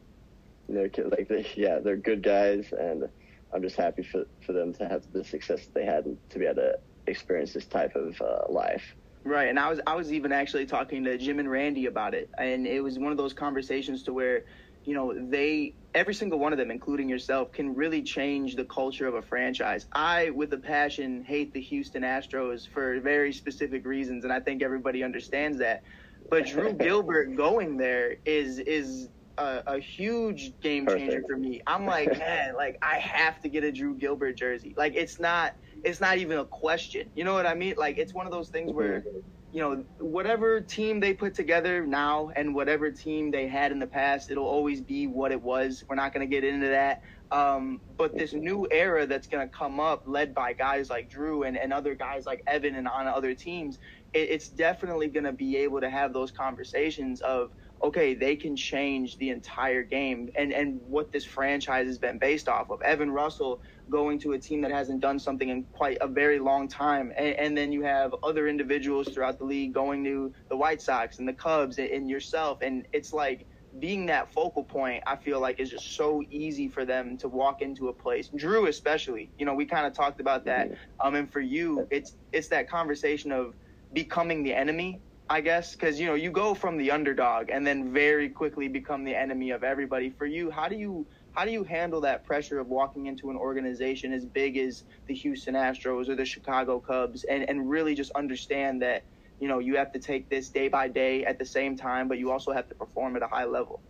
No 0.69 0.89
kidding. 0.89 1.11
Like, 1.11 1.29
they, 1.29 1.47
yeah, 1.57 1.81
they're 1.81 1.97
good 1.97 2.23
guys, 2.23 2.73
and 2.73 3.09
I'm 3.53 3.63
just 3.63 3.77
happy 3.77 4.03
for 4.03 4.25
for 4.47 4.53
them 4.53 4.73
to 4.75 4.89
have 4.89 5.03
the 5.13 5.25
success 5.25 5.67
that 5.67 5.75
they 5.75 5.85
had 5.85 6.07
and 6.07 6.17
to 6.31 6.39
be 6.39 6.47
able 6.47 6.57
to 6.57 6.79
experience 7.07 7.53
this 7.53 7.67
type 7.67 7.97
of 7.97 8.21
uh, 8.21 8.51
life. 8.51 8.95
Right, 9.25 9.49
and 9.49 9.59
I 9.59 9.71
was 9.71 9.81
I 9.87 9.95
was 9.95 10.13
even 10.13 10.33
actually 10.33 10.67
talking 10.67 11.05
to 11.05 11.17
Jim 11.17 11.39
and 11.39 11.51
Randy 11.51 11.87
about 11.87 12.15
it, 12.15 12.31
and 12.39 12.67
it 12.67 12.83
was 12.83 12.99
one 12.99 13.11
of 13.11 13.17
those 13.17 13.33
conversations 13.33 14.03
to 14.05 14.13
where, 14.13 14.45
you 14.85 14.95
know, 14.95 15.15
they 15.15 15.75
every 15.95 16.15
single 16.15 16.39
one 16.39 16.53
of 16.53 16.59
them, 16.59 16.71
including 16.71 17.09
yourself, 17.09 17.53
can 17.53 17.75
really 17.75 18.03
change 18.03 18.57
the 18.57 18.65
culture 18.65 19.07
of 19.07 19.15
a 19.15 19.23
franchise. 19.23 19.87
I, 19.93 20.31
with 20.31 20.53
a 20.53 20.59
passion, 20.59 21.25
hate 21.25 21.53
the 21.53 21.61
Houston 21.61 22.03
Astros 22.03 22.69
for 22.69 23.01
very 23.01 23.33
specific 23.33 23.87
reasons, 23.87 24.25
and 24.25 24.33
I 24.33 24.41
think 24.41 24.63
everybody 24.63 25.03
understands 25.03 25.59
that. 25.59 25.83
But 26.29 26.47
Drew 26.49 26.73
Gilbert 26.73 27.37
going 27.37 27.77
there 27.77 28.17
is 28.25 28.59
is 28.59 29.09
a, 29.39 29.63
a 29.67 29.79
huge 29.79 30.53
game 30.61 30.87
changer 30.87 31.13
Perfect. 31.13 31.31
for 31.31 31.37
me. 31.37 31.61
I'm 31.67 31.87
like, 31.87 32.19
man, 32.19 32.55
like 32.57 32.79
I 32.83 32.99
have 32.99 33.41
to 33.43 33.49
get 33.49 33.65
a 33.65 33.73
Drew 33.73 33.95
Gilbert 33.95 34.35
jersey. 34.35 34.75
Like 34.77 34.95
it's 34.95 35.19
not 35.21 35.55
it's 35.85 36.01
not 36.01 36.19
even 36.19 36.39
a 36.39 36.45
question. 36.45 37.11
You 37.15 37.25
know 37.25 37.35
what 37.35 37.47
I 37.47 37.55
mean? 37.55 37.75
Like 37.77 37.99
it's 37.99 38.15
one 38.15 38.27
of 38.27 38.33
those 38.33 38.49
things 38.49 38.73
where 38.73 39.01
mm-hmm. 39.01 39.19
You 39.55 39.61
know, 39.61 39.85
whatever 40.01 40.61
team 40.61 40.99
they 40.99 41.15
put 41.15 41.33
together 41.33 41.87
now 41.87 42.29
and 42.35 42.57
whatever 42.57 42.91
team 42.91 43.31
they 43.31 43.47
had 43.47 43.71
in 43.71 43.79
the 43.79 43.87
past, 43.87 44.33
it'll 44.33 44.49
always 44.49 44.81
be 44.81 45.07
what 45.07 45.31
it 45.31 45.41
was. 45.41 45.85
We're 45.89 45.95
not 45.95 46.13
going 46.13 46.29
to 46.29 46.35
get 46.35 46.43
into 46.43 46.67
that. 46.67 47.03
Um, 47.31 47.81
but 47.97 48.19
this 48.19 48.33
new 48.33 48.67
era 48.73 49.07
that's 49.07 49.29
going 49.29 49.49
to 49.49 49.57
come 49.57 49.79
up, 49.79 50.03
led 50.07 50.35
by 50.35 50.55
guys 50.55 50.91
like 50.91 51.09
Drew 51.09 51.45
and, 51.45 51.57
and 51.57 51.73
other 51.73 51.95
guys 51.95 52.27
like 52.27 52.43
Evan 52.49 52.75
and 52.75 52.89
on 52.89 53.07
other 53.07 53.33
teams, 53.33 53.79
it, 54.13 54.29
it's 54.29 54.49
definitely 54.49 55.07
going 55.07 55.23
to 55.23 55.33
be 55.33 55.57
able 55.59 55.81
to 55.83 55.89
have 55.89 56.13
those 56.13 56.33
conversations 56.33 57.21
of 57.21 57.53
okay, 57.85 58.15
they 58.15 58.35
can 58.35 58.57
change 58.57 59.19
the 59.19 59.29
entire 59.31 59.83
game 59.83 60.31
and, 60.37 60.53
and 60.53 60.81
what 60.81 61.13
this 61.13 61.25
franchise 61.25 61.87
has 61.87 61.99
been 61.99 62.19
based 62.19 62.49
off 62.49 62.71
of. 62.71 62.81
Evan 62.83 63.11
Russell 63.11 63.61
going 63.91 64.19
to 64.21 64.33
a 64.33 64.39
team 64.39 64.61
that 64.63 64.71
hasn't 64.71 65.01
done 65.01 65.19
something 65.19 65.49
in 65.49 65.65
quite 65.73 65.99
a 66.01 66.09
very 66.09 66.39
long 66.39 66.69
time. 66.69 67.13
And, 67.17 67.35
and 67.35 67.59
then 67.59 67.73
you 67.73 67.83
have 67.83 68.15
other 68.23 68.49
individuals 68.49 69.09
throughout 69.09 69.39
the 69.39 69.45
league 69.45 69.73
going 69.73 70.05
to 70.05 70.33
the 70.49 70.57
White 70.57 70.81
Sox 70.81 71.19
and 71.19 71.29
the 71.29 71.33
Cubs 71.33 71.79
and, 71.79 71.89
and 71.91 72.09
yourself. 72.09 72.59
And 72.63 72.87
it's 72.93 73.13
like 73.13 73.47
being 73.79 74.07
that 74.07 74.33
focal 74.33 74.63
point, 74.65 75.03
I 75.07 75.17
feel 75.17 75.41
like 75.41 75.59
is 75.59 75.71
just 75.71 75.97
so 75.97 76.23
easy 76.31 76.69
for 76.69 76.85
them 76.85 77.17
to 77.19 77.29
walk 77.29 77.61
into 77.61 77.89
a 77.89 77.93
place. 77.93 78.31
Drew, 78.35 78.67
especially, 78.67 79.31
you 79.39 79.45
know, 79.45 79.55
we 79.55 79.67
kind 79.67 79.87
of 79.87 79.93
talked 79.93 80.21
about 80.21 80.45
that. 80.45 80.71
Um, 81.01 81.15
and 81.17 81.31
for 81.31 81.41
you, 81.41 81.87
it's, 81.91 82.15
it's 82.33 82.49
that 82.49 82.69
conversation 82.71 83.33
of, 83.33 83.55
becoming 83.95 84.43
the 84.43 84.53
enemy, 84.53 85.01
I 85.31 85.41
guess, 85.41 85.73
because 85.75 85.99
you 85.99 86.07
know 86.07 86.15
you 86.15 86.31
go 86.31 86.53
from 86.53 86.77
the 86.77 86.91
underdog 86.91 87.49
and 87.49 87.67
then 87.67 87.93
very 87.93 88.29
quickly 88.29 88.69
become 88.69 89.05
the 89.05 89.15
enemy 89.15 89.53
of 89.53 89.65
everybody. 89.65 90.11
For 90.11 90.27
you, 90.27 90.51
how 90.51 90.69
do 90.69 90.77
you 90.77 91.07
how 91.35 91.45
do 91.45 91.51
you 91.51 91.65
handle 91.65 92.01
that 92.03 92.25
pressure 92.25 92.61
of 92.61 92.69
walking 92.69 93.07
into 93.07 93.31
an 93.31 93.37
organization 93.37 94.13
as 94.13 94.25
big 94.25 94.57
as 94.57 94.85
the 95.07 95.15
Houston 95.15 95.55
Astros 95.55 96.09
or 96.09 96.15
the 96.15 96.25
Chicago 96.25 96.79
Cubs 96.79 97.25
and, 97.25 97.49
and 97.49 97.69
really 97.69 97.95
just 97.95 98.13
understand 98.13 98.83
that, 98.83 99.03
you 99.41 99.49
know, 99.49 99.59
you 99.59 99.77
have 99.77 99.93
to 99.93 99.99
take 99.99 100.31
this 100.31 100.49
day 100.49 100.69
by 100.69 100.87
day 100.89 101.25
at 101.25 101.39
the 101.39 101.45
same 101.45 101.77
time, 101.77 102.07
but 102.07 102.19
you 102.19 102.31
also 102.31 102.53
have 102.53 102.69
to 102.69 102.75
perform 102.75 103.17
at 103.17 103.23
a 103.23 103.27
high 103.27 103.47
level. 103.47 103.83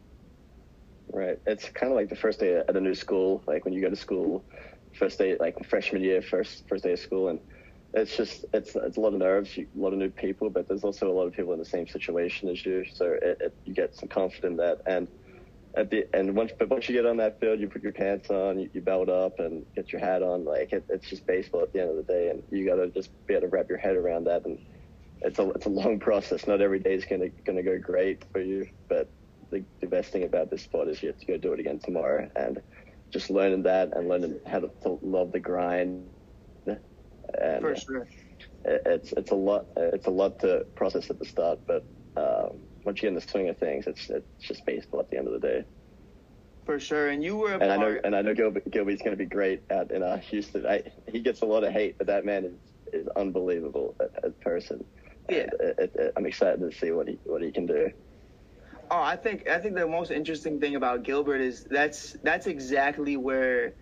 Right. 1.13 1.39
It's 1.47 1.69
kind 1.69 1.93
of 1.93 1.97
like 1.97 2.09
the 2.09 2.17
first 2.17 2.41
day 2.41 2.57
at 2.57 2.75
a 2.75 2.81
new 2.81 2.95
school, 2.95 3.43
like 3.47 3.67
when 3.67 3.75
you 3.75 3.83
go 3.83 3.91
to 3.91 3.97
school, 3.97 4.43
first 4.99 5.19
day, 5.19 5.37
like 5.39 5.63
freshman 5.69 6.03
year, 6.03 6.23
first 6.23 6.67
first 6.67 6.83
day 6.83 6.93
of 6.93 6.99
school, 6.99 7.29
and 7.29 7.39
it's 7.93 8.17
just 8.17 8.47
it's 8.53 8.75
it's 8.75 8.97
a 8.97 9.01
lot 9.01 9.13
of 9.13 9.19
nerves, 9.21 9.57
a 9.57 9.67
lot 9.77 9.93
of 9.93 9.99
new 9.99 10.11
people, 10.11 10.51
but 10.51 10.67
there's 10.67 10.83
also 10.83 11.09
a 11.11 11.13
lot 11.13 11.27
of 11.27 11.35
people 11.35 11.53
in 11.53 11.59
the 11.59 11.65
same 11.65 11.87
situation 11.87 12.49
as 12.49 12.65
you, 12.65 12.85
so 12.93 13.17
it, 13.23 13.37
it, 13.41 13.55
you 13.65 13.75
get 13.75 13.95
some 13.95 14.09
confidence 14.09 14.51
in 14.51 14.57
that. 14.57 14.81
And 14.87 15.07
at 15.77 15.91
the 15.91 16.07
and 16.15 16.35
once 16.37 16.53
but 16.59 16.69
once 16.69 16.89
you 16.89 16.95
get 16.95 17.07
on 17.07 17.17
that 17.19 17.41
field, 17.41 17.61
you 17.61 17.69
put 17.69 17.83
your 17.83 17.93
pants 17.93 18.31
on, 18.31 18.59
you, 18.59 18.71
you 18.73 18.81
belt 18.81 19.09
up, 19.09 19.39
and 19.39 19.65
get 19.75 19.93
your 19.93 20.01
hat 20.01 20.23
on. 20.23 20.45
Like 20.45 20.73
it, 20.73 20.85
it's 20.89 21.09
just 21.09 21.27
baseball 21.27 21.63
at 21.63 21.73
the 21.73 21.81
end 21.81 21.91
of 21.91 21.97
the 21.97 22.13
day, 22.13 22.29
and 22.31 22.43
you 22.51 22.67
got 22.67 22.77
to 22.77 22.91
just 22.91 23.11
be 23.27 23.35
able 23.35 23.43
to 23.43 23.49
wrap 23.49 23.69
your 23.69 23.79
head 23.79 23.97
around 23.97 24.25
that. 24.25 24.45
And 24.45 24.59
it's 25.23 25.39
a 25.39 25.51
it's 25.51 25.67
a 25.67 25.71
long 25.71 25.99
process. 26.01 26.47
Not 26.47 26.61
every 26.61 26.81
day 26.81 26.95
is 26.95 27.05
gonna 27.05 27.29
gonna 27.47 27.63
go 27.63 27.79
great 27.79 28.25
for 28.33 28.41
you, 28.41 28.67
but 28.89 29.11
the, 29.51 29.65
the 29.81 29.87
best 29.87 30.11
thing 30.13 30.25
about 30.25 30.51
this 30.51 30.63
sport 30.63 30.89
is 30.89 31.03
you 31.03 31.09
have 31.09 31.19
to 31.19 31.27
go 31.27 31.37
do 31.39 31.53
it 31.53 31.61
again 31.61 31.81
tomorrow, 31.83 32.29
and 32.37 32.61
just 33.13 33.31
learning 33.31 33.63
that 33.65 33.97
and 33.97 34.09
learning 34.09 34.41
how 34.47 34.61
to, 34.61 34.71
to 34.83 34.99
love 35.03 35.33
the 35.33 35.41
grind 35.41 36.09
and 37.41 37.61
For 37.63 37.77
sure. 37.77 38.09
it's 38.65 39.13
it's 39.13 39.31
a 39.31 39.35
lot 39.35 39.67
it's 39.77 40.07
a 40.07 40.11
lot 40.11 40.39
to 40.41 40.65
process 40.77 41.11
at 41.11 41.19
the 41.19 41.25
start, 41.25 41.61
but 41.67 41.87
um, 42.17 42.54
once 42.85 42.99
you 42.99 43.03
get 43.03 43.09
in 43.09 43.15
the 43.15 43.21
swing 43.21 43.49
of 43.49 43.59
things, 43.59 43.87
it's 43.87 44.11
it's 44.11 44.27
just 44.41 44.65
baseball 44.65 45.01
at 45.01 45.11
the 45.11 45.19
end 45.19 45.27
of 45.27 45.33
the 45.33 45.41
day. 45.41 45.65
For 46.65 46.81
sure, 46.81 47.09
and 47.09 47.23
you 47.23 47.37
were 47.37 47.53
a 47.53 47.59
And 47.59 47.71
I 47.71 47.77
know 47.77 47.99
and 48.05 48.17
I 48.17 48.23
know 48.23 48.35
Gilby, 48.35 48.63
Gilby's 48.71 49.01
going 49.01 49.11
to 49.11 49.17
be 49.17 49.27
great 49.27 49.63
at 49.71 49.91
in 49.91 50.03
uh, 50.03 50.19
Houston. 50.19 50.67
I, 50.67 50.83
he 51.11 51.21
gets 51.21 51.43
a 51.43 51.47
lot 51.47 51.65
of 51.65 51.73
hate, 51.73 51.99
but 51.99 52.07
that 52.07 52.25
man 52.25 52.45
is 52.45 52.55
is 52.93 53.09
unbelievable 53.17 53.95
as 54.01 54.11
a 54.23 54.31
person. 54.31 54.85
Yeah. 55.29 55.37
It, 55.37 55.55
it, 55.61 55.93
it, 55.95 56.13
I'm 56.17 56.27
excited 56.27 56.61
to 56.61 56.77
see 56.77 56.93
what 56.93 57.09
he 57.09 57.19
what 57.25 57.43
he 57.43 57.51
can 57.51 57.67
do. 57.67 57.91
Oh, 58.91 59.01
I 59.01 59.17
think 59.17 59.49
I 59.49 59.59
think 59.59 59.75
the 59.75 59.87
most 59.87 60.11
interesting 60.11 60.61
thing 60.61 60.77
about 60.77 61.03
Gilbert 61.03 61.41
is 61.41 61.65
that's 61.65 62.17
that's 62.23 62.47
exactly 62.47 63.17
where 63.17 63.75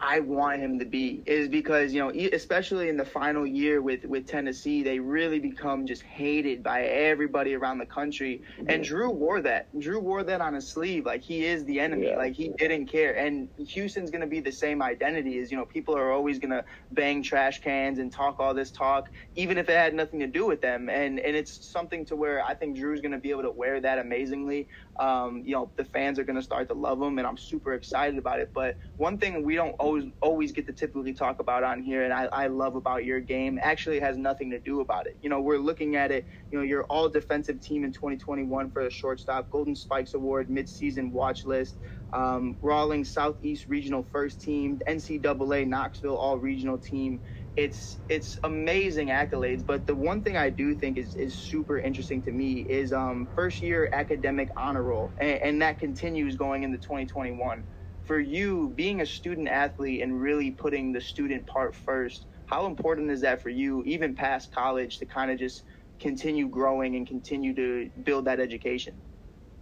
I 0.00 0.20
want 0.20 0.60
him 0.60 0.78
to 0.78 0.84
be 0.84 1.22
is 1.26 1.48
because 1.48 1.92
you 1.92 2.00
know 2.00 2.10
especially 2.32 2.88
in 2.88 2.96
the 2.96 3.04
final 3.04 3.46
year 3.46 3.82
with 3.82 4.04
with 4.04 4.26
Tennessee 4.26 4.82
they 4.82 4.98
really 4.98 5.38
become 5.38 5.86
just 5.86 6.02
hated 6.02 6.62
by 6.62 6.82
everybody 6.84 7.54
around 7.54 7.78
the 7.78 7.86
country. 7.86 8.42
And 8.68 8.82
Drew 8.84 9.10
wore 9.10 9.40
that. 9.42 9.68
Drew 9.78 10.00
wore 10.00 10.22
that 10.24 10.40
on 10.40 10.54
his 10.54 10.68
sleeve. 10.68 11.06
Like 11.06 11.22
he 11.22 11.44
is 11.44 11.64
the 11.64 11.80
enemy. 11.80 12.08
Yeah. 12.08 12.16
like 12.16 12.34
he 12.34 12.50
didn't 12.58 12.86
care. 12.86 13.14
And 13.16 13.48
Houston's 13.58 14.10
gonna 14.10 14.26
be 14.26 14.40
the 14.40 14.52
same 14.52 14.82
identity 14.82 15.38
as 15.38 15.50
you 15.50 15.56
know 15.56 15.64
people 15.64 15.96
are 15.96 16.12
always 16.12 16.38
gonna 16.38 16.64
bang 16.92 17.22
trash 17.22 17.60
cans 17.60 17.98
and 17.98 18.12
talk 18.12 18.36
all 18.38 18.54
this 18.54 18.70
talk 18.70 19.10
even 19.36 19.58
if 19.58 19.68
it 19.68 19.76
had 19.76 19.94
nothing 19.94 20.20
to 20.20 20.26
do 20.26 20.46
with 20.46 20.60
them. 20.60 20.88
And 20.88 21.18
and 21.18 21.36
it's 21.36 21.66
something 21.66 22.04
to 22.06 22.16
where 22.16 22.42
I 22.44 22.54
think 22.54 22.76
Drew's 22.76 23.00
gonna 23.00 23.18
be 23.18 23.30
able 23.30 23.42
to 23.42 23.50
wear 23.52 23.80
that 23.80 23.98
amazingly 23.98 24.68
um, 24.98 25.42
you 25.44 25.54
know 25.54 25.72
the 25.76 25.84
fans 25.84 26.18
are 26.18 26.24
gonna 26.24 26.42
start 26.42 26.68
to 26.68 26.74
love 26.74 27.00
him 27.00 27.18
and 27.18 27.26
I'm 27.26 27.36
super 27.36 27.74
excited 27.74 28.18
about 28.18 28.40
it. 28.40 28.50
But 28.54 28.76
one 28.96 29.18
thing 29.18 29.44
we 29.44 29.54
don't 29.54 29.74
always 29.80 30.04
always 30.20 30.52
get 30.52 30.66
to 30.66 30.72
typically 30.72 31.14
talk 31.14 31.40
about 31.40 31.64
on 31.64 31.82
here 31.82 32.04
and 32.04 32.12
I, 32.12 32.28
I 32.32 32.46
love 32.46 32.76
about 32.76 33.04
your 33.04 33.20
game 33.20 33.58
actually 33.62 34.00
has 34.00 34.16
nothing 34.16 34.50
to 34.50 34.60
do 34.60 34.80
about 34.80 35.06
it. 35.06 35.18
You 35.22 35.30
know 35.30 35.40
we're 35.40 35.58
looking 35.58 35.96
at 35.96 36.10
it 36.10 36.26
you 36.50 36.58
know 36.58 36.64
you're 36.64 36.84
all 36.84 37.08
defensive 37.08 37.60
team 37.60 37.84
in 37.84 37.92
2021 37.92 38.70
for 38.70 38.84
the 38.84 38.90
shortstop 38.90 39.50
golden 39.50 39.74
spikes 39.74 40.14
award 40.14 40.48
midseason 40.48 41.10
watch 41.10 41.44
list 41.44 41.78
um, 42.12 42.56
rawlings 42.62 43.12
southeast 43.12 43.66
regional 43.66 44.02
first 44.12 44.40
team 44.40 44.78
ncaa 44.88 45.66
knoxville 45.66 46.16
all 46.16 46.38
regional 46.38 46.78
team 46.78 47.20
it's 47.56 47.98
it's 48.08 48.38
amazing 48.44 49.08
accolades 49.08 49.64
but 49.64 49.86
the 49.86 49.94
one 49.94 50.22
thing 50.22 50.36
i 50.36 50.50
do 50.50 50.74
think 50.74 50.98
is 50.98 51.14
is 51.14 51.36
super 51.36 51.78
interesting 51.78 52.22
to 52.22 52.32
me 52.32 52.60
is 52.60 52.92
um 52.92 53.28
first 53.34 53.62
year 53.62 53.88
academic 53.92 54.48
honor 54.56 54.82
roll 54.82 55.14
and, 55.20 55.40
and 55.42 55.62
that 55.62 55.78
continues 55.78 56.36
going 56.36 56.64
into 56.64 56.78
2021 56.78 57.64
for 58.02 58.18
you 58.18 58.72
being 58.76 59.00
a 59.00 59.06
student 59.06 59.48
athlete 59.48 60.02
and 60.02 60.20
really 60.20 60.50
putting 60.50 60.92
the 60.92 61.00
student 61.00 61.46
part 61.46 61.74
first 61.74 62.26
how 62.46 62.66
important 62.66 63.10
is 63.10 63.20
that 63.20 63.40
for 63.40 63.50
you 63.50 63.82
even 63.84 64.14
past 64.14 64.52
college 64.52 64.98
to 64.98 65.06
kind 65.06 65.30
of 65.30 65.38
just 65.38 65.62
continue 66.00 66.48
growing 66.48 66.96
and 66.96 67.06
continue 67.06 67.54
to 67.54 67.90
build 68.04 68.26
that 68.26 68.40
education? 68.40 69.00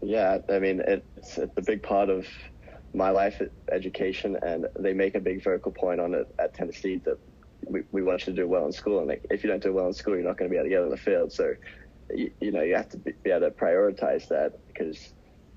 Yeah, 0.00 0.38
I 0.50 0.58
mean 0.58 0.82
it's 0.86 1.38
it's 1.38 1.56
a 1.56 1.62
big 1.62 1.82
part 1.82 2.08
of 2.10 2.26
my 2.94 3.10
life 3.10 3.40
education, 3.70 4.36
and 4.42 4.66
they 4.78 4.92
make 4.92 5.14
a 5.14 5.20
big 5.20 5.42
vocal 5.42 5.72
point 5.72 6.00
on 6.00 6.14
it 6.14 6.26
at 6.38 6.54
Tennessee 6.54 7.00
that 7.04 7.18
we, 7.68 7.82
we 7.92 8.02
want 8.02 8.26
you 8.26 8.32
to 8.32 8.40
do 8.42 8.48
well 8.48 8.66
in 8.66 8.72
school, 8.72 8.98
and 8.98 9.08
like, 9.08 9.24
if 9.30 9.44
you 9.44 9.50
don't 9.50 9.62
do 9.62 9.72
well 9.72 9.86
in 9.86 9.94
school, 9.94 10.14
you're 10.14 10.24
not 10.24 10.38
going 10.38 10.50
to 10.50 10.52
be 10.52 10.58
able 10.58 10.66
to 10.66 10.70
get 10.70 10.82
on 10.82 10.90
the 10.90 10.96
field. 10.96 11.32
So, 11.32 11.54
you, 12.10 12.30
you 12.40 12.52
know, 12.52 12.62
you 12.62 12.74
have 12.74 12.88
to 12.90 12.98
be, 12.98 13.12
be 13.22 13.30
able 13.30 13.48
to 13.48 13.50
prioritize 13.50 14.28
that 14.28 14.60
because 14.68 15.12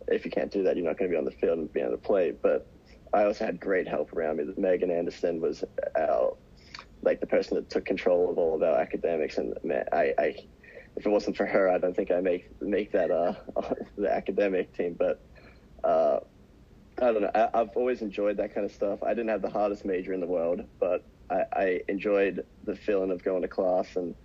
if 0.08 0.26
you 0.26 0.32
can't 0.32 0.52
do 0.52 0.64
that, 0.64 0.78
you're 0.78 0.86
not 0.86 0.98
going 0.98 1.10
to 1.10 1.14
be 1.14 1.18
on 1.18 1.26
the 1.26 1.32
field 1.32 1.60
and 1.60 1.72
be 1.74 1.82
able 1.82 1.92
to 1.92 1.98
play. 1.98 2.32
But 2.32 2.72
I 3.14 3.26
also 3.26 3.46
had 3.46 3.60
great 3.60 3.88
help 3.88 4.14
around 4.14 4.38
me. 4.38 4.46
Megan 4.58 4.92
Anderson 4.92 5.42
was 5.42 5.64
our 5.98 6.36
like 7.02 7.20
the 7.20 7.28
person 7.28 7.56
that 7.56 7.70
took 7.70 7.86
control 7.86 8.32
of 8.32 8.38
all 8.38 8.56
of 8.56 8.64
our 8.64 8.80
academics, 8.80 9.38
and 9.38 9.54
man, 9.64 9.86
I, 9.92 10.14
I 10.18 10.36
if 10.96 11.06
it 11.06 11.10
wasn't 11.10 11.38
for 11.38 11.46
her, 11.46 11.70
I 11.70 11.78
don't 11.78 11.96
think 11.96 12.12
I 12.12 12.22
make 12.22 12.50
make 12.62 12.92
that 12.94 13.12
uh 13.12 13.34
the 13.98 14.12
academic 14.12 14.74
team. 14.76 14.96
But 14.98 15.22
uh, 15.84 16.20
I 17.02 17.12
don't 17.12 17.22
know. 17.22 17.32
I, 17.36 17.50
I've 17.54 17.70
always 17.76 18.02
enjoyed 18.02 18.38
that 18.38 18.54
kind 18.54 18.66
of 18.66 18.72
stuff. 18.72 19.04
I 19.04 19.10
didn't 19.10 19.30
have 19.30 19.42
the 19.42 19.50
hardest 19.50 19.86
major 19.86 20.14
in 20.14 20.20
the 20.20 20.28
world, 20.28 20.62
but 20.80 21.06
I, 21.30 21.44
I 21.54 21.82
enjoyed 21.88 22.46
the 22.64 22.76
feeling 22.76 23.12
of 23.12 23.24
going 23.24 23.42
to 23.42 23.48
class 23.48 23.96
and 23.96 24.16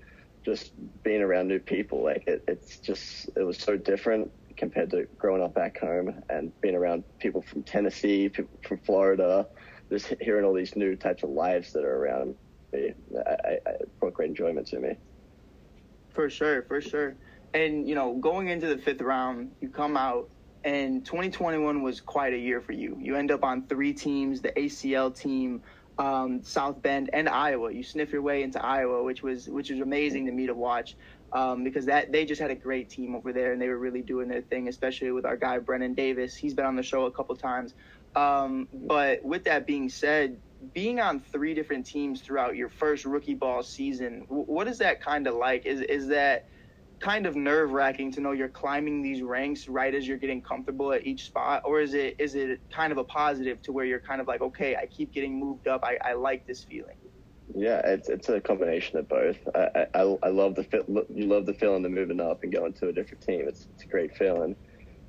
just 0.44 0.72
being 1.02 1.22
around 1.22 1.48
new 1.48 1.58
people. 1.58 2.02
Like 2.02 2.24
it, 2.26 2.44
it's 2.48 2.78
just 2.78 3.30
it 3.36 3.42
was 3.42 3.58
so 3.58 3.76
different 3.76 4.30
compared 4.56 4.90
to 4.90 5.06
growing 5.18 5.42
up 5.42 5.54
back 5.54 5.78
home 5.78 6.22
and 6.28 6.58
being 6.60 6.74
around 6.74 7.02
people 7.18 7.42
from 7.42 7.62
Tennessee, 7.62 8.28
people 8.28 8.50
from 8.66 8.78
Florida, 8.78 9.46
just 9.88 10.14
hearing 10.20 10.44
all 10.44 10.52
these 10.52 10.76
new 10.76 10.96
types 10.96 11.22
of 11.22 11.30
lives 11.30 11.72
that 11.72 11.84
are 11.84 11.96
around 11.96 12.34
me. 12.72 12.92
I, 13.26 13.58
I, 13.66 13.72
brought 13.98 14.14
great 14.14 14.28
enjoyment 14.28 14.66
to 14.68 14.78
me. 14.78 14.96
For 16.10 16.28
sure, 16.28 16.62
for 16.62 16.80
sure. 16.80 17.16
And 17.54 17.88
you 17.88 17.94
know, 17.94 18.14
going 18.14 18.48
into 18.48 18.66
the 18.66 18.78
fifth 18.78 19.00
round, 19.00 19.50
you 19.60 19.68
come 19.68 19.96
out, 19.96 20.28
and 20.62 21.04
2021 21.04 21.82
was 21.82 22.00
quite 22.00 22.34
a 22.34 22.38
year 22.38 22.60
for 22.60 22.72
you. 22.72 22.96
You 23.00 23.16
end 23.16 23.30
up 23.30 23.42
on 23.42 23.66
three 23.66 23.92
teams: 23.92 24.40
the 24.40 24.52
ACL 24.52 25.14
team, 25.14 25.62
um, 26.00 26.42
South 26.42 26.80
Bend, 26.80 27.10
and 27.12 27.28
Iowa. 27.28 27.70
You 27.72 27.82
sniff 27.82 28.10
your 28.10 28.22
way 28.22 28.42
into 28.42 28.64
Iowa, 28.64 29.04
which 29.04 29.22
was 29.22 29.48
which 29.48 29.70
was 29.70 29.80
amazing 29.80 30.26
to 30.26 30.32
me 30.32 30.46
to 30.46 30.54
watch. 30.54 30.96
Um, 31.32 31.62
because 31.62 31.86
that 31.86 32.10
they 32.10 32.24
just 32.24 32.40
had 32.40 32.50
a 32.50 32.56
great 32.56 32.88
team 32.88 33.14
over 33.14 33.32
there, 33.32 33.52
and 33.52 33.60
they 33.62 33.68
were 33.68 33.78
really 33.78 34.02
doing 34.02 34.26
their 34.26 34.40
thing, 34.40 34.66
especially 34.66 35.12
with 35.12 35.26
our 35.26 35.36
guy 35.36 35.58
Brennen 35.58 35.94
Davis. 35.94 36.34
He's 36.34 36.54
been 36.54 36.64
on 36.64 36.74
the 36.74 36.82
show 36.82 37.04
a 37.04 37.10
couple 37.10 37.36
times. 37.36 37.74
Um, 38.16 38.66
but 38.72 39.22
with 39.22 39.44
that 39.44 39.66
being 39.66 39.88
said, 39.88 40.38
being 40.72 40.98
on 40.98 41.20
three 41.20 41.54
different 41.54 41.86
teams 41.86 42.22
throughout 42.22 42.56
your 42.56 42.68
first 42.68 43.04
rookie 43.04 43.34
ball 43.34 43.62
season, 43.62 44.24
what 44.28 44.66
is 44.66 44.78
that 44.78 45.00
kind 45.00 45.26
of 45.26 45.34
like? 45.34 45.66
Is 45.66 45.82
is 45.82 46.08
that 46.08 46.48
kind 47.00 47.26
of 47.26 47.34
nerve 47.34 47.72
wracking 47.72 48.12
to 48.12 48.20
know 48.20 48.32
you're 48.32 48.48
climbing 48.48 49.02
these 49.02 49.22
ranks 49.22 49.68
right 49.68 49.94
as 49.94 50.06
you're 50.06 50.18
getting 50.18 50.42
comfortable 50.42 50.92
at 50.92 51.06
each 51.06 51.24
spot, 51.24 51.62
or 51.64 51.80
is 51.80 51.94
it 51.94 52.14
is 52.18 52.34
it 52.34 52.60
kind 52.70 52.92
of 52.92 52.98
a 52.98 53.04
positive 53.04 53.60
to 53.62 53.72
where 53.72 53.86
you're 53.86 54.00
kind 54.00 54.20
of 54.20 54.28
like, 54.28 54.42
okay, 54.42 54.76
I 54.76 54.86
keep 54.86 55.12
getting 55.12 55.38
moved 55.40 55.66
up, 55.66 55.82
I, 55.82 55.98
I 56.04 56.12
like 56.12 56.46
this 56.46 56.62
feeling. 56.62 56.96
Yeah, 57.54 57.80
it's 57.84 58.08
it's 58.08 58.28
a 58.28 58.40
combination 58.40 58.98
of 58.98 59.08
both. 59.08 59.38
I 59.54 59.86
I, 59.94 60.16
I 60.22 60.28
love 60.28 60.54
the 60.54 60.64
feel, 60.64 60.84
you 61.08 61.26
love 61.26 61.46
the 61.46 61.54
feeling 61.54 61.84
of 61.84 61.90
moving 61.90 62.20
up 62.20 62.42
and 62.42 62.52
going 62.52 62.74
to 62.74 62.88
a 62.88 62.92
different 62.92 63.22
team. 63.22 63.48
It's 63.48 63.66
it's 63.74 63.84
a 63.84 63.88
great 63.88 64.14
feeling, 64.14 64.54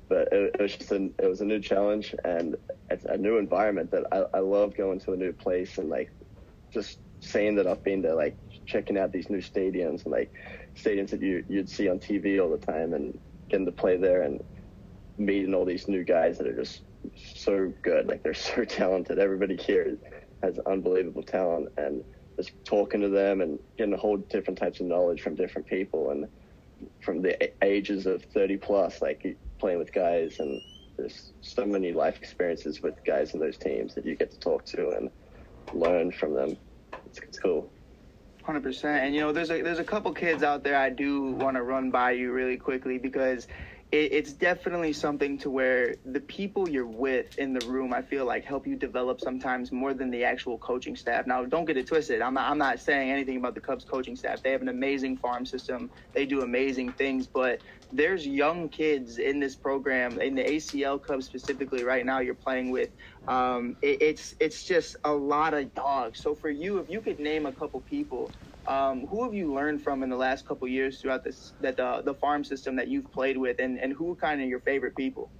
but 0.08 0.28
it, 0.32 0.56
it 0.58 0.60
was 0.60 0.76
just 0.76 0.90
a 0.92 1.10
it 1.18 1.28
was 1.28 1.42
a 1.42 1.44
new 1.44 1.60
challenge 1.60 2.14
and 2.24 2.56
it's 2.90 3.04
a 3.04 3.16
new 3.16 3.36
environment 3.36 3.90
that 3.92 4.04
I 4.10 4.38
I 4.38 4.40
love 4.40 4.76
going 4.76 4.98
to 5.00 5.12
a 5.12 5.16
new 5.16 5.32
place 5.32 5.78
and 5.78 5.88
like 5.88 6.10
just 6.72 6.98
saying 7.20 7.54
that 7.56 7.66
I've 7.66 7.84
been 7.84 8.02
to 8.02 8.14
like 8.14 8.36
checking 8.66 8.98
out 8.98 9.12
these 9.12 9.30
new 9.30 9.40
stadiums 9.40 10.04
and 10.04 10.12
like 10.12 10.32
stadiums 10.76 11.10
that 11.10 11.20
you 11.20 11.44
you'd 11.48 11.68
see 11.68 11.88
on 11.88 11.98
TV 11.98 12.40
all 12.40 12.50
the 12.50 12.58
time 12.58 12.94
and 12.94 13.18
getting 13.48 13.66
to 13.66 13.72
play 13.72 13.96
there 13.96 14.22
and 14.22 14.42
meeting 15.18 15.54
all 15.54 15.64
these 15.64 15.88
new 15.88 16.04
guys 16.04 16.38
that 16.38 16.46
are 16.46 16.56
just 16.56 16.82
so 17.34 17.72
good. 17.82 18.06
Like 18.06 18.22
they're 18.22 18.34
so 18.54 18.64
talented. 18.64 19.18
Everybody 19.18 19.56
here 19.56 19.98
has 20.42 20.58
unbelievable 20.66 21.22
talent 21.22 21.68
and 21.76 22.02
just 22.36 22.52
talking 22.64 23.00
to 23.00 23.08
them 23.08 23.40
and 23.40 23.58
getting 23.76 23.94
a 23.94 23.98
whole 23.98 24.16
different 24.16 24.58
types 24.58 24.80
of 24.80 24.86
knowledge 24.86 25.20
from 25.20 25.34
different 25.34 25.66
people 25.68 26.10
and 26.10 26.26
from 27.00 27.22
the 27.22 27.64
ages 27.64 28.06
of 28.06 28.24
30 28.24 28.56
plus, 28.56 29.02
like 29.02 29.36
playing 29.58 29.78
with 29.78 29.92
guys 29.92 30.40
and 30.40 30.60
there's 30.96 31.32
so 31.40 31.64
many 31.64 31.92
life 31.92 32.16
experiences 32.18 32.82
with 32.82 32.94
guys 33.04 33.34
in 33.34 33.40
those 33.40 33.56
teams 33.56 33.94
that 33.94 34.04
you 34.04 34.16
get 34.16 34.30
to 34.30 34.38
talk 34.38 34.64
to 34.64 34.90
and 34.90 35.10
learn 35.72 36.10
from 36.12 36.34
them. 36.34 36.56
It's, 37.06 37.18
it's 37.18 37.38
cool. 37.38 37.70
Hundred 38.42 38.64
percent, 38.64 39.04
and 39.04 39.14
you 39.14 39.20
know, 39.20 39.32
there's 39.32 39.50
a 39.50 39.62
there's 39.62 39.78
a 39.78 39.84
couple 39.84 40.12
kids 40.12 40.42
out 40.42 40.64
there 40.64 40.76
I 40.76 40.90
do 40.90 41.30
want 41.32 41.56
to 41.56 41.62
run 41.62 41.92
by 41.92 42.10
you 42.10 42.32
really 42.32 42.56
quickly 42.56 42.98
because 42.98 43.46
it, 43.92 44.12
it's 44.12 44.34
definitely 44.34 44.92
something 44.94 45.38
to 45.40 45.50
where 45.50 45.96
the 46.04 46.20
people 46.20 46.68
you're 46.68 46.86
with 46.86 47.28
in 47.38 47.54
the 47.54 47.62
room, 47.62 47.94
I 47.94 48.02
feel 48.02 48.26
like, 48.26 48.44
help 48.44 48.66
you 48.66 48.76
develop 48.76 49.20
sometimes 49.20 49.72
more 49.72 49.94
than 49.94 50.10
the 50.10 50.24
actual 50.24 50.58
coaching 50.58 50.96
staff. 50.96 51.26
Now, 51.26 51.44
don't 51.46 51.66
get 51.66 51.78
it 51.78 51.88
twisted. 51.88 52.22
I'm 52.22 52.34
not 52.34 52.50
I'm 52.50 52.58
not 52.58 52.80
saying 52.80 53.10
anything 53.12 53.38
about 53.38 53.54
the 53.56 53.62
Cubs 53.62 53.84
coaching 53.84 54.16
staff. 54.16 54.42
They 54.42 54.52
have 54.52 54.62
an 54.62 54.68
amazing 54.68 55.18
farm 55.18 55.46
system. 55.46 55.90
They 56.14 56.26
do 56.26 56.42
amazing 56.42 56.94
things, 56.94 57.28
but 57.28 57.60
there's 57.92 58.26
young 58.26 58.70
kids 58.70 59.18
in 59.18 59.40
this 59.40 59.56
program 59.56 60.20
in 60.20 60.36
the 60.36 60.44
ACL 60.44 61.02
Cubs 61.02 61.26
specifically 61.26 61.84
right 61.84 62.06
now. 62.06 62.20
You're 62.20 62.34
playing 62.36 62.70
with. 62.72 62.90
Um, 63.28 63.76
it, 63.82 64.02
it's 64.02 64.34
it's 64.40 64.64
just 64.64 64.96
a 65.04 65.12
lot 65.12 65.54
of 65.54 65.74
dogs. 65.74 66.20
So 66.20 66.34
for 66.34 66.50
you, 66.50 66.78
if 66.78 66.90
you 66.90 67.02
could 67.02 67.20
name 67.20 67.46
a 67.46 67.52
couple 67.54 67.80
people 67.82 68.32
um, 68.66 69.06
who 69.06 69.24
have 69.24 69.34
you 69.34 69.52
learned 69.52 69.82
from 69.82 70.02
in 70.02 70.10
the 70.10 70.16
last 70.16 70.46
couple 70.46 70.68
years 70.68 71.00
throughout 71.00 71.24
this 71.24 71.52
that 71.60 71.76
the 71.76 72.02
the 72.04 72.14
farm 72.14 72.44
system 72.44 72.76
that 72.76 72.88
you've 72.88 73.10
played 73.12 73.36
with, 73.36 73.58
and 73.58 73.78
and 73.78 73.92
who 73.92 74.14
kind 74.14 74.40
of 74.40 74.48
your 74.48 74.60
favorite 74.60 74.96
people? 74.96 75.30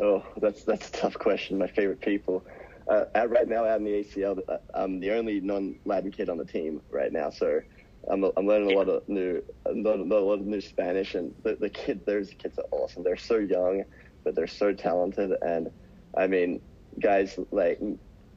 Oh, 0.00 0.24
that's 0.40 0.64
that's 0.64 0.88
a 0.88 0.92
tough 0.92 1.14
question. 1.14 1.58
My 1.58 1.66
favorite 1.66 2.00
people. 2.00 2.44
Uh, 2.88 3.04
at, 3.14 3.28
right 3.28 3.46
now, 3.46 3.66
out 3.66 3.78
in 3.78 3.84
the 3.84 3.90
ACL, 3.90 4.40
uh, 4.48 4.56
I'm 4.72 4.98
the 4.98 5.10
only 5.10 5.40
non-Latin 5.40 6.10
kid 6.10 6.30
on 6.30 6.38
the 6.38 6.44
team 6.46 6.80
right 6.90 7.12
now, 7.12 7.28
so 7.28 7.60
I'm, 8.10 8.24
I'm 8.34 8.46
learning 8.46 8.72
a 8.72 8.76
lot 8.78 8.88
of 8.88 9.06
new, 9.08 9.42
a 9.66 9.72
lot, 9.72 10.40
of 10.40 10.46
new 10.46 10.62
Spanish, 10.62 11.14
and 11.14 11.34
the, 11.42 11.56
the 11.56 11.68
kid, 11.68 12.06
those 12.06 12.30
kids 12.30 12.58
are 12.58 12.64
awesome. 12.70 13.02
They're 13.02 13.18
so 13.18 13.36
young, 13.36 13.84
but 14.24 14.34
they're 14.34 14.46
so 14.46 14.72
talented, 14.72 15.32
and 15.42 15.70
I 16.16 16.28
mean, 16.28 16.62
guys 16.98 17.38
like 17.50 17.78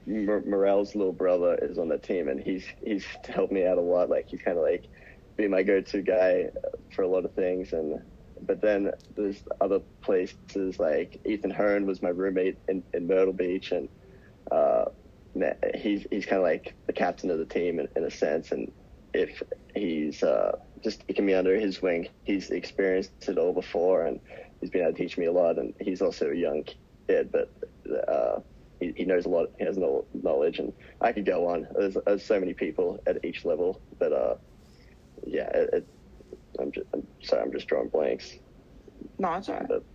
Morel's 0.05 0.95
little 0.95 1.13
brother 1.13 1.57
is 1.61 1.77
on 1.77 1.89
the 1.89 1.97
team, 1.97 2.27
and 2.27 2.39
he's 2.39 2.65
he's 2.83 3.05
helped 3.27 3.53
me 3.53 3.65
out 3.65 3.77
a 3.77 3.81
lot. 3.81 4.09
Like 4.09 4.27
he's 4.27 4.41
kind 4.41 4.57
of 4.57 4.63
like 4.63 4.85
be 5.37 5.47
my 5.47 5.63
go-to 5.63 6.01
guy 6.01 6.49
for 6.95 7.03
a 7.03 7.07
lot 7.07 7.25
of 7.25 7.33
things, 7.33 7.73
and 7.73 8.01
but 8.41 8.61
then 8.61 8.91
there's 9.15 9.43
other 9.59 9.79
places 10.01 10.79
like 10.79 11.19
Ethan 11.25 11.51
Hearn 11.51 11.85
was 11.85 12.01
my 12.01 12.09
roommate 12.09 12.57
in, 12.67 12.83
in 12.93 13.07
Myrtle 13.07 13.33
Beach, 13.33 13.71
and 13.71 13.89
uh, 14.51 14.85
he's 15.75 16.05
he's 16.09 16.25
kind 16.25 16.41
of 16.41 16.43
like 16.43 16.73
the 16.87 16.93
captain 16.93 17.29
of 17.29 17.37
the 17.37 17.45
team 17.45 17.79
in, 17.79 17.87
in 17.95 18.03
a 18.03 18.11
sense. 18.11 18.51
And 18.51 18.71
if 19.13 19.43
he's 19.75 20.23
uh, 20.23 20.53
just 20.83 21.05
taking 21.07 21.25
me 21.25 21.33
under 21.33 21.55
his 21.55 21.81
wing, 21.81 22.07
he's 22.23 22.49
experienced 22.49 23.11
it 23.27 23.37
all 23.37 23.53
before, 23.53 24.05
and 24.05 24.19
he's 24.59 24.69
been 24.69 24.81
able 24.81 24.93
to 24.93 24.97
teach 24.97 25.17
me 25.17 25.25
a 25.25 25.31
lot. 25.31 25.57
And 25.57 25.73
he's 25.79 26.01
also 26.01 26.29
a 26.31 26.35
young 26.35 26.63
kid, 27.07 27.31
but 27.31 27.53
uh, 28.07 28.39
he, 28.81 28.93
he 28.97 29.05
knows 29.05 29.25
a 29.25 29.29
lot. 29.29 29.47
He 29.57 29.65
has 29.65 29.77
no 29.77 30.05
knowledge, 30.13 30.59
and 30.59 30.73
I 30.99 31.13
could 31.13 31.25
go 31.25 31.47
on. 31.47 31.67
There's, 31.77 31.95
there's 32.05 32.25
so 32.25 32.39
many 32.39 32.53
people 32.53 32.99
at 33.07 33.23
each 33.23 33.45
level, 33.45 33.81
but 33.99 34.11
uh, 34.11 34.35
yeah, 35.25 35.49
it, 35.53 35.69
it, 35.73 35.87
I'm 36.59 36.71
just 36.71 36.87
I'm 36.93 37.07
sorry, 37.23 37.43
I'm 37.43 37.51
just 37.53 37.67
drawing 37.67 37.89
blanks. 37.89 38.33
No, 39.19 39.33
it's 39.35 39.47
all 39.47 39.55
right. 39.55 39.67
But, 39.67 39.85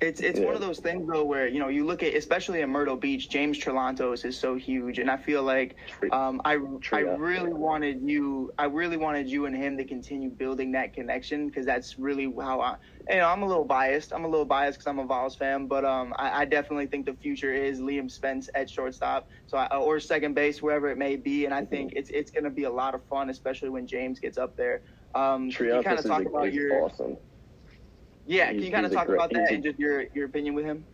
it's 0.00 0.20
it's 0.20 0.38
yeah. 0.38 0.46
one 0.46 0.54
of 0.54 0.60
those 0.60 0.78
things 0.78 1.06
though 1.06 1.24
where 1.24 1.46
you 1.46 1.58
know 1.58 1.68
you 1.68 1.84
look 1.84 2.02
at 2.02 2.14
especially 2.14 2.62
in 2.62 2.70
Myrtle 2.70 2.96
Beach, 2.96 3.28
James 3.28 3.58
Triantos 3.58 4.24
is 4.24 4.38
so 4.38 4.54
huge, 4.54 4.98
and 4.98 5.10
I 5.10 5.16
feel 5.16 5.42
like 5.42 5.76
um, 6.10 6.40
I 6.44 6.58
I 6.92 7.00
really 7.00 7.52
wanted 7.52 8.00
you 8.02 8.52
I 8.58 8.64
really 8.64 8.96
wanted 8.96 9.28
you 9.28 9.46
and 9.46 9.54
him 9.54 9.76
to 9.76 9.84
continue 9.84 10.30
building 10.30 10.72
that 10.72 10.94
connection 10.94 11.48
because 11.48 11.66
that's 11.66 11.98
really 11.98 12.32
how 12.40 12.60
I 12.60 12.76
you 13.10 13.16
know 13.16 13.28
I'm 13.28 13.42
a 13.42 13.46
little 13.46 13.64
biased 13.64 14.12
I'm 14.12 14.24
a 14.24 14.28
little 14.28 14.46
biased 14.46 14.78
because 14.78 14.86
I'm 14.86 14.98
a 14.98 15.04
Vols 15.04 15.36
fan, 15.36 15.66
but 15.66 15.84
um 15.84 16.14
I, 16.16 16.42
I, 16.42 16.44
definitely 16.46 16.86
think 16.86 17.04
the 17.04 17.14
future 17.14 17.52
is 17.52 17.80
Liam 17.80 18.10
Spence 18.10 18.48
at 18.54 18.70
shortstop, 18.70 19.28
so 19.46 19.58
I, 19.58 19.76
or 19.76 20.00
second 20.00 20.34
base 20.34 20.62
wherever 20.62 20.88
it 20.90 20.96
may 20.96 21.16
be, 21.16 21.44
and 21.44 21.52
I 21.52 21.60
mm-hmm. 21.60 21.70
think 21.70 21.92
it's 21.94 22.10
it's 22.10 22.30
going 22.30 22.44
to 22.44 22.50
be 22.50 22.64
a 22.64 22.70
lot 22.70 22.94
of 22.94 23.02
fun, 23.04 23.28
especially 23.28 23.68
when 23.68 23.86
James 23.86 24.18
gets 24.18 24.38
up 24.38 24.56
there. 24.56 24.82
Um, 25.14 25.50
Triantos 25.50 25.76
you 25.76 25.82
kind 25.82 25.98
of 25.98 26.04
talk 26.04 26.24
about 26.24 26.52
your 26.52 26.84
awesome 26.84 27.16
yeah, 28.30 28.52
can 28.52 28.62
you 28.62 28.70
kind 28.70 28.86
of 28.86 28.92
talk 28.92 29.06
great, 29.06 29.16
about 29.16 29.32
that 29.32 29.50
and 29.50 29.62
just 29.62 29.78
your 29.78 30.04
your 30.14 30.26
opinion 30.26 30.54
with 30.54 30.64
him? 30.64 30.86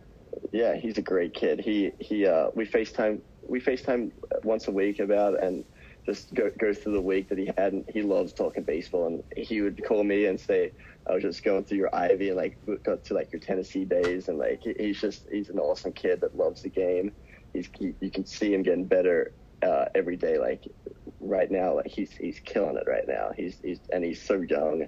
Yeah, 0.51 0.75
he's 0.75 0.97
a 0.97 1.01
great 1.01 1.33
kid. 1.33 1.59
He 1.59 1.91
he 1.99 2.25
uh, 2.25 2.47
we 2.55 2.65
FaceTime 2.65 3.21
we 3.47 3.61
FaceTime 3.61 4.11
once 4.43 4.67
a 4.67 4.71
week 4.71 4.99
about 4.99 5.41
and 5.43 5.63
just 6.05 6.33
go 6.33 6.49
go 6.59 6.73
through 6.73 6.93
the 6.93 7.01
week 7.01 7.29
that 7.29 7.37
he 7.37 7.51
had 7.57 7.73
and 7.73 7.85
he 7.93 8.01
loves 8.01 8.33
talking 8.33 8.63
baseball 8.63 9.07
and 9.07 9.23
he 9.35 9.61
would 9.61 9.83
call 9.85 10.03
me 10.03 10.25
and 10.25 10.39
say 10.39 10.71
I 11.07 11.13
was 11.13 11.21
just 11.21 11.43
going 11.43 11.65
through 11.65 11.77
your 11.77 11.95
Ivy 11.95 12.29
and 12.29 12.37
like 12.37 12.57
got 12.83 13.03
to 13.05 13.13
like 13.13 13.31
your 13.31 13.39
Tennessee 13.39 13.85
days 13.85 14.29
and 14.29 14.39
like 14.39 14.61
he's 14.63 14.99
just 14.99 15.27
he's 15.31 15.49
an 15.49 15.59
awesome 15.59 15.93
kid 15.93 16.21
that 16.21 16.35
loves 16.35 16.63
the 16.63 16.69
game. 16.69 17.11
He's 17.53 17.69
he, 17.77 17.93
you 18.01 18.09
can 18.09 18.25
see 18.25 18.53
him 18.53 18.63
getting 18.63 18.87
better 18.87 19.33
uh, 19.61 19.85
every 19.93 20.17
day. 20.17 20.39
Like 20.39 20.63
right 21.19 21.51
now, 21.51 21.75
like 21.75 21.87
he's 21.87 22.11
he's 22.13 22.39
killing 22.39 22.77
it 22.77 22.89
right 22.89 23.07
now. 23.07 23.29
He's 23.35 23.59
he's 23.63 23.81
and 23.91 24.03
he's 24.03 24.23
so 24.23 24.41
young 24.41 24.87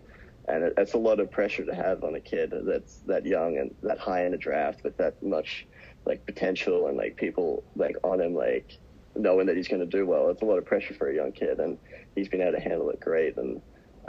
and 0.50 0.74
that's 0.76 0.94
a 0.94 0.98
lot 0.98 1.20
of 1.20 1.32
pressure 1.32 1.66
to 1.66 1.74
have 1.74 2.04
on 2.04 2.16
a 2.16 2.20
kid 2.20 2.54
that's 2.66 2.98
that 3.08 3.26
young 3.26 3.58
and 3.58 3.74
that 3.84 4.00
high 4.00 4.26
in 4.26 4.34
a 4.34 4.38
draft 4.38 4.84
with 4.84 4.98
that 4.98 5.22
much 5.22 5.68
like 6.06 6.26
potential 6.26 6.88
and 6.88 6.98
like 6.98 7.16
people 7.16 7.64
like 7.76 7.96
on 8.04 8.20
him 8.20 8.34
like 8.34 8.80
knowing 9.16 9.48
that 9.48 9.58
he's 9.58 9.68
going 9.68 9.82
to 9.82 9.86
do 9.86 10.06
well. 10.06 10.30
It's 10.30 10.42
a 10.42 10.46
lot 10.46 10.58
of 10.58 10.66
pressure 10.66 10.94
for 10.94 11.10
a 11.10 11.16
young 11.16 11.32
kid, 11.32 11.60
and 11.60 11.78
he's 12.16 12.30
been 12.30 12.42
able 12.42 12.54
to 12.54 12.60
handle 12.60 12.90
it 12.90 13.00
great. 13.00 13.38
And 13.38 13.62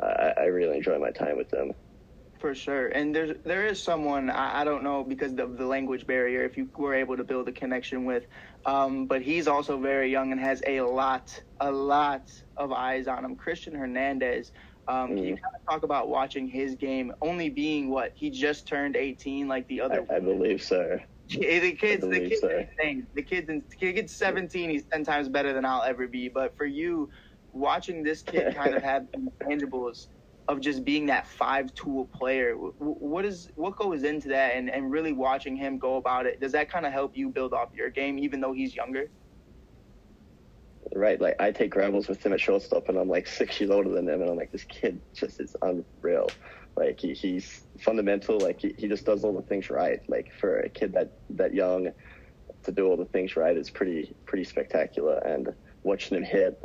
I, 0.03 0.45
really 0.45 0.77
enjoy 0.77 0.99
my 0.99 1.11
time 1.11 1.37
with 1.37 1.53
him. 1.53 1.73
For 2.39 2.55
sure, 2.55 2.89
and 2.89 3.15
there's 3.15 3.37
there 3.45 3.67
is 3.67 3.83
someone 3.83 4.31
I, 4.31 4.63
I 4.63 4.65
don't 4.65 4.83
know 4.83 5.05
because 5.05 5.39
of 5.39 5.59
the 5.59 5.67
language 5.67 6.07
barrier 6.07 6.43
if 6.43 6.57
you 6.57 6.71
were 6.75 6.95
able 6.95 7.19
to 7.19 7.25
build 7.25 7.49
a 7.49 7.53
connection 7.53 8.07
with, 8.07 8.25
um, 8.65 9.05
but 9.05 9.21
he's 9.21 9.47
also 9.47 9.79
very 9.79 10.11
young 10.11 10.33
and 10.33 10.41
has 10.41 10.63
a 10.67 10.81
lot 10.81 11.39
a 11.61 11.71
lot 11.71 12.33
of 12.57 12.73
eyes 12.73 13.09
on 13.09 13.27
him. 13.27 13.37
Cristian 13.37 13.77
Hernandez, 13.77 14.53
um, 14.91 15.11
mm. 15.11 15.17
Can 15.17 15.25
you 15.25 15.35
mm. 15.37 15.43
kind 15.43 15.55
of 15.55 15.67
talk 15.67 15.83
about 15.85 16.09
watching 16.09 16.49
his 16.49 16.75
game 16.75 17.13
only 17.23 17.49
being 17.49 17.91
what 17.91 18.13
he 18.15 18.29
just 18.29 18.67
turned 18.67 18.97
18, 18.97 19.47
like 19.47 19.67
the 19.69 19.81
other? 19.81 20.05
I, 20.11 20.17
I 20.17 20.21
believe 20.21 20.63
so. 20.63 20.99
The 21.29 21.39
kids, 21.73 22.03
the 22.03 22.19
kids, 22.19 22.41
so. 22.41 22.67
the 23.15 23.23
kids, 23.23 23.47
the 23.47 23.77
kid's 23.77 24.13
17. 24.13 24.69
He's 24.69 24.83
10 24.83 25.05
times 25.05 25.29
better 25.29 25.53
than 25.53 25.65
I'll 25.65 25.85
ever 25.85 26.09
be. 26.09 26.29
But 26.29 26.57
for 26.57 26.67
you, 26.67 27.09
watching 27.53 28.03
this 28.03 28.21
kid 28.21 28.53
kind 28.57 28.75
of 28.75 28.83
have 28.83 29.07
intangibles 29.13 30.09
of 30.49 30.61
just 30.61 30.85
being 30.85 31.07
that 31.07 31.29
five 31.29 31.73
tool 31.75 32.07
player, 32.07 32.55
what 32.57 33.25
is 33.25 33.51
what 33.55 33.77
goes 33.77 34.03
into 34.03 34.27
that, 34.29 34.57
and 34.57 34.69
and 34.69 34.91
really 34.91 35.13
watching 35.13 35.55
him 35.55 35.79
go 35.79 35.95
about 35.95 36.27
it, 36.27 36.41
does 36.41 36.51
that 36.51 36.69
kind 36.69 36.85
of 36.85 36.93
help 36.93 37.17
you 37.17 37.29
build 37.29 37.53
off 37.53 37.69
your 37.77 37.91
game, 37.91 38.19
even 38.19 38.41
though 38.41 38.53
he's 38.53 38.75
younger? 38.75 39.09
Right? 40.95 41.21
Like 41.21 41.37
I 41.41 41.53
take 41.53 41.71
gravels 41.71 42.09
with 42.09 42.25
him 42.25 42.33
at 42.33 42.41
shortstop, 42.41 42.89
and 42.89 42.99
I'm 42.99 43.09
like 43.09 43.27
six 43.27 43.61
years 43.61 43.71
older 43.71 43.91
than 43.91 44.09
him, 44.09 44.21
and 44.21 44.31
I'm 44.31 44.37
like, 44.37 44.53
this 44.53 44.65
kid 44.65 45.01
just 45.15 45.41
is 45.41 45.57
unreal. 45.63 46.29
Like 46.77 47.01
he, 47.01 47.15
he's 47.15 47.63
fundamental. 47.81 48.39
Like 48.39 48.61
he, 48.61 48.75
he 48.79 48.89
just 48.89 49.05
does 49.05 49.25
all 49.25 49.35
the 49.35 49.43
things 49.43 49.71
right. 49.71 50.01
Like 50.09 50.33
for 50.41 50.61
a 50.61 50.69
kid 50.69 50.93
that 50.95 51.13
that 51.31 51.55
young, 51.55 51.91
to 52.65 52.73
do 52.73 52.87
all 52.87 52.97
the 52.97 53.05
things 53.07 53.37
right 53.37 53.57
is 53.57 53.71
pretty 53.71 54.15
pretty 54.27 54.45
spectacular. 54.45 55.19
And 55.19 55.55
watching 55.83 56.17
him 56.17 56.25
hit, 56.25 56.61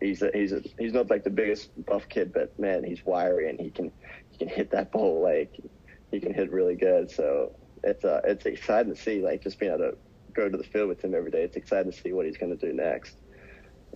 he's 0.00 0.22
a, 0.22 0.30
he's 0.32 0.52
a, 0.52 0.62
he's 0.78 0.92
not 0.92 1.10
like 1.10 1.24
the 1.24 1.30
biggest 1.30 1.70
buff 1.86 2.08
kid, 2.08 2.32
but 2.32 2.58
man, 2.58 2.84
he's 2.84 3.04
wiry 3.04 3.48
and 3.48 3.60
he 3.60 3.70
can 3.70 3.92
he 4.30 4.38
can 4.38 4.48
hit 4.48 4.70
that 4.70 4.92
ball 4.92 5.22
like 5.22 5.56
he 6.10 6.20
can 6.20 6.34
hit 6.34 6.50
really 6.50 6.76
good. 6.76 7.10
So 7.10 7.54
it's 7.84 8.04
uh 8.04 8.20
it's 8.24 8.46
exciting 8.46 8.94
to 8.94 9.00
see. 9.00 9.22
Like 9.22 9.42
just 9.42 9.58
being 9.58 9.72
able 9.72 9.90
to 9.90 9.96
go 10.32 10.48
to 10.48 10.56
the 10.56 10.64
field 10.64 10.88
with 10.88 11.02
him 11.02 11.14
every 11.14 11.30
day. 11.30 11.42
It's 11.42 11.56
exciting 11.56 11.92
to 11.92 11.98
see 11.98 12.12
what 12.12 12.24
he's 12.24 12.36
going 12.36 12.56
to 12.56 12.66
do 12.66 12.72
next 12.72 13.16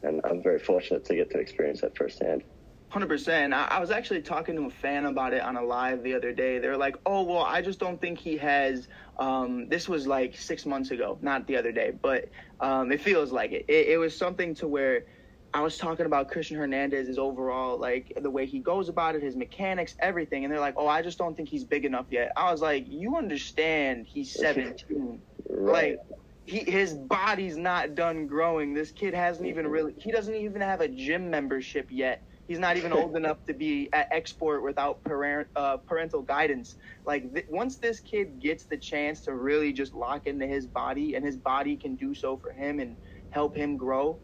and 0.05 0.21
I'm 0.25 0.43
very 0.43 0.59
fortunate 0.59 1.05
to 1.07 1.14
get 1.14 1.31
to 1.31 1.38
experience 1.38 1.81
that 1.81 1.97
firsthand. 1.97 2.45
Hundred 2.88 3.09
percent. 3.09 3.53
I 3.53 3.81
was 3.81 3.90
actually 3.90 4.23
talking 4.23 4.55
to 4.55 4.67
a 4.67 4.71
fan 4.71 5.07
about 5.07 5.33
it 5.33 5.43
on 5.43 5.57
a 5.57 5.62
live 5.62 6.05
the 6.05 6.14
other 6.14 6.33
day. 6.33 6.61
They're 6.61 6.77
like, 6.77 6.95
"Oh, 7.05 7.25
well, 7.25 7.43
I 7.43 7.61
just 7.61 7.81
don't 7.81 8.01
think 8.01 8.21
he 8.21 8.37
has." 8.37 8.87
Um, 9.19 9.69
this 9.69 9.88
was 9.88 10.07
like 10.07 10.37
six 10.37 10.64
months 10.64 10.93
ago, 10.93 11.19
not 11.21 11.49
the 11.49 11.57
other 11.57 11.73
day, 11.73 11.93
but 12.01 12.27
um, 12.61 12.93
it 12.93 13.01
feels 13.01 13.33
like 13.33 13.51
it. 13.51 13.64
it. 13.69 13.88
It 13.88 13.97
was 13.97 14.17
something 14.17 14.55
to 14.57 14.69
where 14.69 15.07
I 15.53 15.61
was 15.61 15.77
talking 15.77 16.07
about 16.07 16.31
Cristian 16.31 16.57
Hernandez's 16.57 17.19
overall, 17.19 17.81
like 17.81 18.12
the 18.21 18.31
way 18.31 18.47
he 18.47 18.61
goes 18.61 18.88
about 18.88 19.17
it, 19.17 19.23
his 19.23 19.35
mechanics, 19.35 19.97
everything, 19.99 20.45
and 20.45 20.53
they're 20.53 20.61
like, 20.61 20.75
"Oh, 20.77 20.87
I 20.87 21.03
just 21.03 21.19
don't 21.19 21.37
think 21.37 21.49
he's 21.49 21.64
big 21.64 21.85
enough 21.85 22.07
yet." 22.11 22.31
I 22.37 22.53
was 22.53 22.61
like, 22.61 22.85
"You 22.87 23.17
understand? 23.17 24.07
He's 24.07 24.33
17. 24.38 25.21
right. 25.49 25.99
Like 25.99 25.99
he 26.47 26.65
his 26.71 26.95
body's 26.95 27.57
not 27.57 27.95
done 27.95 28.27
growing. 28.27 28.75
This 28.75 28.93
kid 28.93 29.15
hasn't 29.15 29.49
even 29.49 29.67
really 29.67 29.95
he 29.99 30.13
doesn't 30.13 30.35
even 30.35 30.61
have 30.61 30.81
a 30.81 30.89
gym 30.89 31.31
membership 31.31 31.89
yet. 31.91 32.23
He's 32.47 32.59
not 32.59 32.77
even 32.77 32.93
old 32.93 33.17
enough 33.17 33.43
to 33.45 33.55
be 33.55 33.89
at 33.93 34.13
Xsport 34.13 34.63
without 34.63 35.03
parent, 35.05 35.49
uh, 35.57 35.79
parental 35.89 36.23
guidance. 36.23 36.77
Like 37.07 37.33
th- 37.33 37.47
once 37.49 37.79
this 37.79 38.01
kid 38.01 38.41
gets 38.41 38.67
the 38.67 38.79
chance 38.79 39.23
to 39.25 39.35
really 39.35 39.73
just 39.73 39.95
lock 39.95 40.27
into 40.27 40.47
his 40.47 40.67
body, 40.67 41.15
and 41.15 41.25
his 41.25 41.39
body 41.39 41.77
can 41.77 41.97
do 41.97 42.15
so 42.15 42.37
for 42.37 42.53
him 42.53 42.81
and 42.81 42.99
help 43.31 43.57
him 43.57 43.77
grow, 43.77 44.21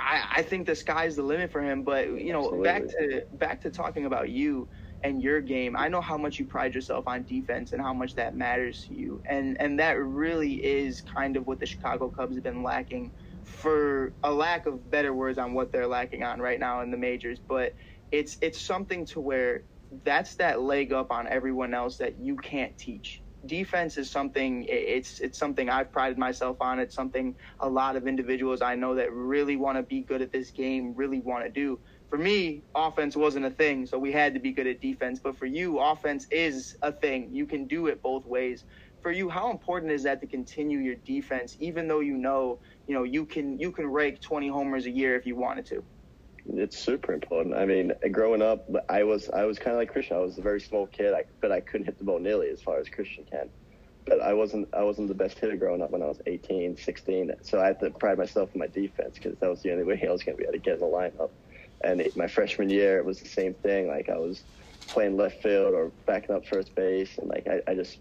I, 0.00 0.24
I 0.36 0.42
think 0.42 0.66
the 0.66 0.74
sky's 0.74 1.16
the 1.16 1.22
limit 1.22 1.52
for 1.52 1.62
him. 1.62 1.84
But 1.84 2.08
you 2.08 2.32
know, 2.32 2.50
Absolutely. 2.50 2.62
back 2.62 2.88
to 2.88 3.22
back 3.32 3.62
to 3.62 3.70
talking 3.70 4.06
about 4.06 4.30
you 4.30 4.68
and 5.02 5.22
your 5.22 5.40
game. 5.40 5.76
I 5.76 5.88
know 5.88 6.00
how 6.00 6.18
much 6.18 6.38
you 6.38 6.46
pride 6.46 6.74
yourself 6.74 7.06
on 7.06 7.24
defense 7.24 7.72
and 7.72 7.80
how 7.80 7.92
much 7.94 8.14
that 8.16 8.36
matters 8.36 8.84
to 8.88 8.94
you. 8.94 9.22
And 9.28 9.60
and 9.60 9.78
that 9.78 9.98
really 9.98 10.54
is 10.54 11.02
kind 11.02 11.36
of 11.36 11.46
what 11.46 11.60
the 11.60 11.66
Chicago 11.66 12.08
Cubs 12.08 12.36
have 12.36 12.44
been 12.44 12.62
lacking 12.62 13.12
for 13.44 14.12
a 14.22 14.32
lack 14.32 14.66
of 14.66 14.90
better 14.90 15.14
words 15.14 15.38
on 15.38 15.54
what 15.54 15.72
they're 15.72 15.86
lacking 15.86 16.22
on 16.22 16.40
right 16.40 16.60
now 16.60 16.82
in 16.82 16.90
the 16.90 16.96
majors, 16.96 17.40
but 17.48 17.74
it's 18.10 18.36
it's 18.40 18.60
something 18.60 19.06
to 19.06 19.20
where 19.20 19.64
that's 20.04 20.36
that 20.36 20.60
leg 20.60 20.92
up 20.92 21.10
on 21.10 21.26
everyone 21.28 21.74
else 21.74 21.96
that 21.98 22.18
you 22.18 22.36
can't 22.36 22.76
teach. 22.76 23.22
Defense 23.46 23.96
is 23.96 24.10
something 24.10 24.66
it's 24.68 25.20
it's 25.20 25.38
something 25.38 25.70
I've 25.70 25.92
prided 25.92 26.18
myself 26.18 26.58
on. 26.60 26.78
It's 26.80 26.94
something 26.94 27.36
a 27.60 27.68
lot 27.68 27.96
of 27.96 28.06
individuals 28.06 28.62
I 28.62 28.74
know 28.74 28.96
that 28.96 29.12
really 29.12 29.56
want 29.56 29.78
to 29.78 29.82
be 29.82 30.02
good 30.02 30.22
at 30.22 30.32
this 30.32 30.50
game 30.50 30.94
really 30.96 31.20
want 31.20 31.44
to 31.44 31.50
do 31.50 31.78
for 32.08 32.18
me, 32.18 32.62
offense 32.74 33.16
wasn't 33.16 33.44
a 33.44 33.50
thing, 33.50 33.84
so 33.86 33.98
we 33.98 34.12
had 34.12 34.32
to 34.34 34.40
be 34.40 34.52
good 34.52 34.66
at 34.66 34.80
defense. 34.80 35.20
But 35.22 35.36
for 35.36 35.46
you, 35.46 35.78
offense 35.78 36.26
is 36.30 36.76
a 36.82 36.90
thing. 36.90 37.28
You 37.32 37.46
can 37.46 37.66
do 37.66 37.86
it 37.86 38.02
both 38.02 38.24
ways. 38.24 38.64
For 39.02 39.12
you, 39.12 39.28
how 39.28 39.50
important 39.50 39.92
is 39.92 40.02
that 40.04 40.20
to 40.22 40.26
continue 40.26 40.78
your 40.78 40.96
defense, 40.96 41.56
even 41.60 41.86
though 41.86 42.00
you 42.00 42.16
know, 42.16 42.60
you 42.86 42.94
know, 42.94 43.02
you 43.04 43.26
can 43.26 43.58
you 43.58 43.70
can 43.72 43.86
rake 43.86 44.20
20 44.20 44.48
homers 44.48 44.86
a 44.86 44.90
year 44.90 45.16
if 45.16 45.26
you 45.26 45.36
wanted 45.36 45.66
to? 45.66 45.84
It's 46.50 46.78
super 46.78 47.12
important. 47.12 47.54
I 47.54 47.66
mean, 47.66 47.92
growing 48.10 48.40
up, 48.40 48.66
I 48.88 49.04
was 49.04 49.28
I 49.28 49.44
was 49.44 49.58
kind 49.58 49.72
of 49.72 49.78
like 49.78 49.92
Cristian. 49.92 50.16
I 50.16 50.20
was 50.20 50.38
a 50.38 50.42
very 50.42 50.60
small 50.60 50.86
kid, 50.86 51.12
I, 51.12 51.24
but 51.42 51.52
I 51.52 51.60
couldn't 51.60 51.86
hit 51.86 51.98
the 51.98 52.04
ball 52.04 52.18
nearly 52.18 52.48
as 52.48 52.62
far 52.62 52.78
as 52.78 52.88
Cristian 52.88 53.30
can. 53.30 53.50
But 54.06 54.22
I 54.22 54.32
wasn't 54.32 54.68
I 54.72 54.82
wasn't 54.82 55.08
the 55.08 55.14
best 55.14 55.38
hitter 55.38 55.56
growing 55.56 55.82
up 55.82 55.90
when 55.90 56.02
I 56.02 56.06
was 56.06 56.20
18, 56.26 56.78
16. 56.78 57.32
So 57.42 57.60
I 57.60 57.66
had 57.66 57.80
to 57.80 57.90
pride 57.90 58.16
myself 58.16 58.48
in 58.54 58.60
my 58.60 58.66
defense 58.66 59.14
because 59.14 59.36
that 59.38 59.50
was 59.50 59.60
the 59.60 59.72
only 59.72 59.84
way 59.84 60.02
I 60.08 60.10
was 60.10 60.22
going 60.22 60.38
to 60.38 60.42
be 60.42 60.44
able 60.44 60.54
to 60.54 60.58
get 60.58 60.74
in 60.74 60.80
the 60.80 60.86
lineup. 60.86 61.30
And 61.84 62.00
it, 62.02 62.16
my 62.16 62.28
freshman 62.28 62.70
year, 62.70 62.98
it 62.98 63.06
was 63.06 63.20
the 63.20 63.28
same 63.28 63.54
thing. 63.54 63.88
Like 63.88 64.08
I 64.10 64.18
was 64.18 64.44
playing 64.92 65.16
left 65.16 65.42
field 65.42 65.74
or 65.74 65.94
backing 66.06 66.36
up 66.36 66.46
first 66.46 66.74
base, 66.76 67.18
and 67.18 67.28
like 67.28 67.46
I, 67.48 67.62
I 67.70 67.74
just 67.76 67.98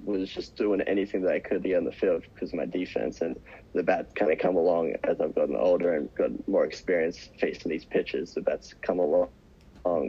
was 0.00 0.30
just 0.32 0.56
doing 0.56 0.82
anything 0.82 1.22
that 1.22 1.32
I 1.34 1.40
could 1.40 1.62
to 1.64 1.70
get 1.70 1.78
on 1.78 1.84
the 1.84 1.92
field 1.92 2.24
because 2.34 2.52
of 2.52 2.58
my 2.58 2.66
defense. 2.66 3.22
And 3.22 3.36
the 3.74 3.84
bat 3.84 4.08
kind 4.18 4.32
of 4.32 4.38
come 4.38 4.56
along 4.56 4.94
as 5.08 5.20
I've 5.20 5.34
gotten 5.34 5.56
older 5.56 5.94
and 5.94 6.10
got 6.16 6.30
more 6.48 6.66
experience 6.66 7.30
facing 7.40 7.70
these 7.70 7.86
pitches. 7.86 8.34
The 8.34 8.42
bats 8.42 8.74
come 8.86 9.00
along, 9.00 9.30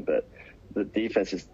but 0.05 0.25
the 0.75 0.85
defense 0.85 1.33
is 1.33 1.49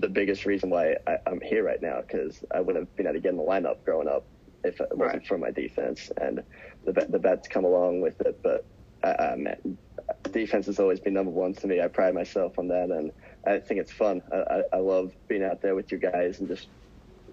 the 0.00 0.08
biggest 0.08 0.46
reason 0.46 0.70
why 0.70 0.96
I, 1.08 1.18
I'm 1.26 1.40
here 1.42 1.64
right 1.64 1.82
now 1.82 2.02
because 2.02 2.38
I 2.54 2.60
wouldn't 2.60 2.86
have 2.86 2.96
been 2.96 3.06
able 3.06 3.14
to 3.16 3.20
get 3.20 3.32
in 3.32 3.38
the 3.38 3.44
lineup 3.44 3.84
growing 3.86 4.08
up 4.08 4.28
if 4.64 4.80
it 4.80 4.88
wasn't 4.92 5.22
Right. 5.22 5.26
for 5.26 5.38
my 5.38 5.52
defense. 5.52 6.10
And 6.20 6.42
the 6.84 7.06
the 7.10 7.18
bets 7.20 7.48
come 7.48 7.64
along 7.64 8.02
with 8.02 8.20
it, 8.22 8.40
but 8.42 8.62
I, 9.04 9.16
I 9.32 9.36
man, 9.36 9.78
defense 10.24 10.66
has 10.66 10.78
always 10.78 11.00
been 11.00 11.14
number 11.14 11.30
one 11.30 11.54
to 11.54 11.66
me. 11.66 11.80
I 11.80 11.88
pride 11.88 12.14
myself 12.14 12.58
on 12.58 12.68
that, 12.68 12.90
and 12.90 13.12
I 13.46 13.60
think 13.60 13.80
it's 13.80 13.92
fun. 13.92 14.22
I, 14.32 14.36
I, 14.36 14.62
I 14.74 14.78
love 14.78 15.12
being 15.28 15.42
out 15.42 15.62
there 15.62 15.74
with 15.74 15.90
you 15.92 15.98
guys 15.98 16.40
and 16.40 16.48
just 16.48 16.68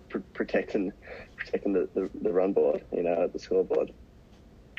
pr- 0.09 0.19
protecting 0.33 0.91
protecting 1.37 1.73
the, 1.73 1.89
the, 1.93 2.09
the 2.21 2.31
run 2.31 2.53
board, 2.53 2.83
you 2.91 3.03
know, 3.03 3.29
the 3.31 3.39
scoreboard. 3.39 3.91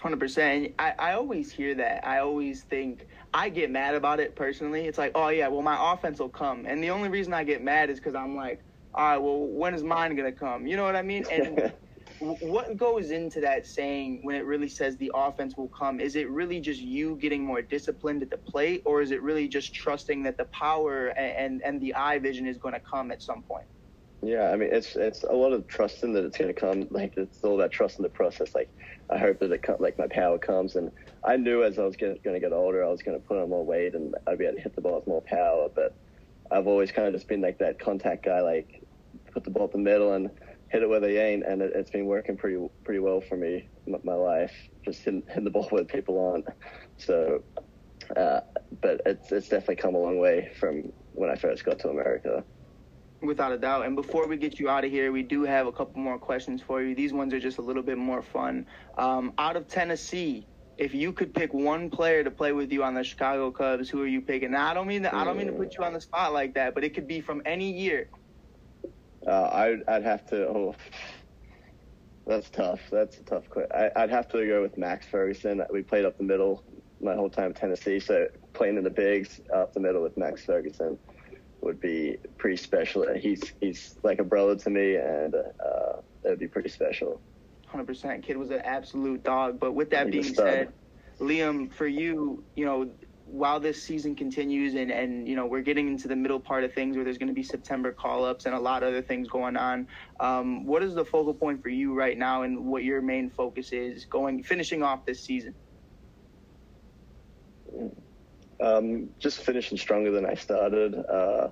Hundred 0.01 0.21
percent. 0.21 0.75
I, 0.79 0.95
I 0.99 1.13
always 1.13 1.53
hear 1.53 1.75
that. 1.77 2.07
I 2.07 2.19
always 2.19 2.65
think 2.65 3.07
I 3.33 3.49
get 3.49 3.71
mad 3.71 3.95
about 3.95 4.21
it 4.21 4.37
personally. 4.37 4.87
It's 4.87 4.99
like, 4.99 5.13
oh 5.15 5.29
yeah, 5.29 5.49
well 5.49 5.63
my 5.63 5.93
offense 5.93 6.19
will 6.19 6.29
come, 6.29 6.67
and 6.67 6.83
the 6.83 6.91
only 6.91 7.09
reason 7.09 7.33
I 7.33 7.45
get 7.45 7.63
mad 7.63 7.91
is 7.91 7.99
because 7.99 8.15
I'm 8.15 8.37
like, 8.37 8.61
all 8.95 9.05
right, 9.05 9.19
well 9.19 9.47
when 9.47 9.75
is 9.75 9.83
mine 9.83 10.15
gonna 10.17 10.33
come? 10.33 10.67
You 10.67 10.77
know 10.77 10.85
what 10.85 10.97
I 10.97 11.03
mean? 11.03 11.25
And 11.31 11.73
what 12.21 12.77
goes 12.77 13.11
into 13.11 13.41
that 13.41 13.67
saying 13.67 14.21
when 14.23 14.37
it 14.37 14.45
really 14.45 14.69
says 14.69 14.97
the 14.97 15.11
offense 15.15 15.57
will 15.57 15.69
come? 15.69 16.01
Is 16.01 16.17
it 16.17 16.29
really 16.31 16.61
just 16.61 16.81
you 16.81 17.17
getting 17.17 17.45
more 17.45 17.63
disciplined 17.63 18.23
at 18.23 18.31
the 18.31 18.39
plate, 18.39 18.83
or 18.85 19.03
is 19.03 19.11
it 19.11 19.23
really 19.23 19.49
just 19.49 19.75
trusting 19.75 20.23
that 20.25 20.37
the 20.37 20.47
power 20.47 21.09
and 21.09 21.63
and, 21.63 21.81
the 21.81 21.95
eye 21.95 22.19
vision 22.19 22.47
is 22.47 22.57
going 22.57 22.75
to 22.75 22.81
come 22.81 23.11
at 23.11 23.23
some 23.23 23.43
point? 23.43 23.67
Yeah, 24.23 24.51
I 24.51 24.57
mean, 24.57 24.71
it's 24.73 24.97
it's 24.97 25.25
a 25.25 25.33
lot 25.33 25.53
of 25.53 25.67
trusting 25.67 26.13
that 26.15 26.25
it's 26.25 26.39
going 26.39 26.53
to 26.53 26.59
come. 26.59 26.87
Like 26.91 27.17
it's 27.17 27.45
all 27.45 27.57
that 27.59 27.71
trust 27.71 27.99
in 27.99 28.03
the 28.03 28.09
process. 28.09 28.55
Like 28.55 28.71
I 29.11 29.19
hope 29.19 29.39
that 29.41 29.53
it 29.53 29.63
come, 29.63 29.77
like 29.79 29.99
my 29.99 30.07
power 30.09 30.39
comes, 30.39 30.77
and 30.77 30.91
I 31.25 31.37
knew 31.37 31.65
as 31.65 31.79
I 31.79 31.85
was 31.85 31.97
going 31.97 32.19
to 32.23 32.41
get 32.41 32.53
older, 32.53 32.85
I 32.85 32.89
was 32.89 33.03
going 33.03 33.21
to 33.21 33.27
put 33.27 33.39
on 33.39 33.51
more 33.51 33.65
weight 33.65 33.95
and 33.95 34.15
I'd 34.27 34.39
be 34.39 34.47
able 34.47 34.57
to 34.57 34.63
hit 34.63 34.75
the 34.75 34.81
ball 34.81 34.97
with 34.97 35.07
more 35.07 35.23
power. 35.23 35.69
But 35.75 35.95
I've 36.51 36.67
always 36.67 36.93
kind 36.93 37.09
of 37.09 37.15
just 37.15 37.29
been 37.29 37.41
like 37.41 37.59
that 37.59 37.79
contact 37.79 38.25
guy, 38.25 38.41
like 38.41 38.83
put 39.33 39.45
the 39.45 39.51
ball 39.51 39.65
up 39.65 39.73
the 39.73 39.79
middle 39.79 40.15
and 40.15 40.31
hit 40.69 40.83
it 40.83 40.89
where 40.89 41.01
they 41.01 41.19
ain't, 41.19 41.45
and 41.45 41.63
it, 41.63 41.73
it's 41.75 41.91
been 41.91 42.07
working 42.07 42.37
pretty 42.37 42.59
pretty 42.85 43.01
well 43.01 43.21
for 43.21 43.37
me 43.37 43.69
my 44.05 44.15
life, 44.15 44.53
just 44.85 45.01
hitting, 45.01 45.23
hitting 45.29 45.45
the 45.45 45.51
ball 45.51 45.65
where 45.71 45.85
people 45.85 46.19
aren't. 46.19 46.47
So, 46.99 47.43
uh, 48.17 48.41
but 48.81 49.03
it's 49.07 49.33
it's 49.33 49.49
definitely 49.49 49.77
come 49.77 49.95
a 49.95 49.99
long 49.99 50.19
way 50.19 50.53
from 50.59 50.93
when 51.13 51.31
I 51.31 51.37
first 51.37 51.65
got 51.65 51.79
to 51.81 51.89
America. 51.89 52.45
Without 53.23 53.51
a 53.51 53.59
doubt. 53.59 53.87
And 53.87 53.97
before 53.97 54.29
we 54.29 54.37
get 54.37 54.61
you 54.61 54.69
out 54.69 54.85
of 54.85 54.91
here, 54.91 55.11
we 55.11 55.23
do 55.23 55.43
have 55.43 55.67
a 55.67 55.73
couple 55.73 56.01
more 56.01 56.19
questions 56.19 56.61
for 56.61 56.83
you. 56.83 56.95
These 56.95 57.15
ones 57.15 57.33
are 57.33 57.41
just 57.41 57.57
a 57.57 57.63
little 57.63 57.83
bit 57.83 57.97
more 57.97 58.23
fun. 58.23 58.67
Um, 58.99 59.33
out 59.39 59.57
of 59.57 59.69
Tennessee, 59.69 60.47
if 60.77 60.95
you 60.95 61.15
could 61.15 61.35
pick 61.35 61.55
one 61.55 61.89
player 61.89 62.23
to 62.23 62.31
play 62.31 62.53
with 62.53 62.71
you 62.71 62.85
on 62.85 62.93
the 62.93 63.03
Chicago 63.03 63.51
Cubs, 63.51 63.89
who 63.89 64.03
are 64.03 64.07
you 64.07 64.21
picking? 64.21 64.51
Now, 64.51 64.71
I 64.71 64.75
don't 64.75 64.87
mean 64.87 65.03
to, 65.05 65.15
I 65.15 65.25
don't 65.25 65.39
mean 65.39 65.47
to 65.47 65.55
put 65.55 65.79
you 65.79 65.85
on 65.85 65.95
the 65.95 66.01
spot 66.01 66.35
like 66.35 66.55
that, 66.55 66.75
but 66.75 66.85
it 66.85 66.95
could 66.95 67.09
be 67.09 67.23
from 67.23 67.41
any 67.47 67.73
year. 67.73 68.11
Uh, 69.27 69.51
I'd, 69.53 69.83
I'd 69.89 70.05
have 70.05 70.27
to. 70.31 70.47
Oh, 70.49 70.75
that's 72.27 72.51
tough. 72.51 72.81
That's 72.91 73.19
a 73.19 73.23
tough 73.23 73.49
question. 73.49 73.71
I'd 73.97 74.11
have 74.11 74.29
to 74.29 74.47
go 74.47 74.63
with 74.63 74.79
Max 74.79 75.07
Ferguson. 75.07 75.63
We 75.71 75.83
played 75.83 76.05
up 76.05 76.19
the 76.19 76.25
middle 76.25 76.65
my 77.01 77.15
whole 77.15 77.31
time 77.31 77.47
in 77.49 77.55
Tennessee, 77.55 78.01
so 78.01 78.27
playing 78.53 78.77
in 78.79 78.85
the 78.85 78.91
bigs 78.91 79.41
up 79.55 79.75
the 79.75 79.81
middle 79.81 80.03
with 80.03 80.17
Max 80.17 80.45
Ferguson 80.45 80.99
would 81.61 81.81
be 81.81 82.17
pretty 82.39 82.57
special. 82.57 83.07
He's 83.15 83.53
he's 83.61 83.97
like 84.03 84.19
a 84.19 84.25
brother 84.25 84.57
to 84.57 84.71
me, 84.71 84.97
and 84.97 85.35
uh, 85.35 86.01
it 86.25 86.31
would 86.31 86.39
be 86.39 86.49
pretty 86.49 86.69
special. 86.69 87.21
100%. 87.73 88.23
Kid 88.23 88.37
was 88.37 88.51
an 88.51 88.61
absolute 88.61 89.23
dog. 89.23 89.59
But 89.59 89.73
with 89.73 89.91
that 89.91 90.07
He's 90.07 90.13
being 90.13 90.35
said, 90.35 90.73
Liam, 91.21 91.73
for 91.73 91.87
you, 91.87 92.45
you 92.55 92.65
know, 92.65 92.91
while 93.27 93.59
this 93.59 93.83
season 93.83 94.15
continues 94.15 94.75
and, 94.75 94.91
and 94.91 95.29
you 95.29 95.35
know 95.35 95.47
we're 95.47 95.63
getting 95.63 95.89
into 95.89 96.07
the 96.07 96.15
middle 96.17 96.39
part 96.39 96.63
of 96.63 96.73
things 96.73 96.97
where 96.97 97.05
there's 97.05 97.19
going 97.19 97.29
to 97.29 97.35
be 97.35 97.43
September 97.43 97.93
call-ups 97.93 98.47
and 98.47 98.55
a 98.55 98.59
lot 98.59 98.83
of 98.83 98.91
other 98.91 99.03
things 99.03 99.29
going 99.29 99.57
on, 99.57 99.87
um, 100.21 100.65
what 100.65 100.83
is 100.83 100.95
the 100.95 101.05
focal 101.05 101.35
point 101.35 101.63
for 101.63 101.69
you 101.69 101.93
right 101.95 102.17
now 102.17 102.43
and 102.43 102.65
what 102.65 102.85
your 102.85 103.03
main 103.03 103.29
focus 103.31 103.73
is 103.73 104.07
going 104.07 104.43
finishing 104.43 104.83
off 104.83 105.05
this 105.05 105.25
season? 105.25 105.55
Um, 108.63 109.11
just 109.19 109.41
finishing 109.41 109.77
stronger 109.77 110.11
than 110.13 110.25
I 110.25 110.35
started. 110.35 110.95
Uh, 110.95 111.49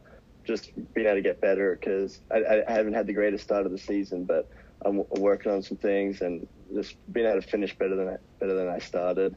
just 0.46 0.70
being 0.94 1.06
able 1.06 1.16
to 1.16 1.22
get 1.22 1.40
better 1.40 1.78
because 1.80 2.20
I, 2.30 2.62
I 2.68 2.72
haven't 2.72 2.94
had 2.94 3.06
the 3.06 3.14
greatest 3.14 3.44
start 3.44 3.66
of 3.66 3.72
the 3.72 3.78
season, 3.78 4.24
but 4.24 4.48
I'm 4.84 5.02
working 5.18 5.50
on 5.50 5.62
some 5.62 5.78
things 5.78 6.20
and 6.20 6.46
just 6.74 6.96
being 7.12 7.26
able 7.26 7.40
to 7.40 7.48
finish 7.48 7.76
better 7.78 7.96
than 7.96 8.08
I, 8.08 8.16
better 8.40 8.54
than 8.54 8.68
I 8.68 8.78
started. 8.78 9.34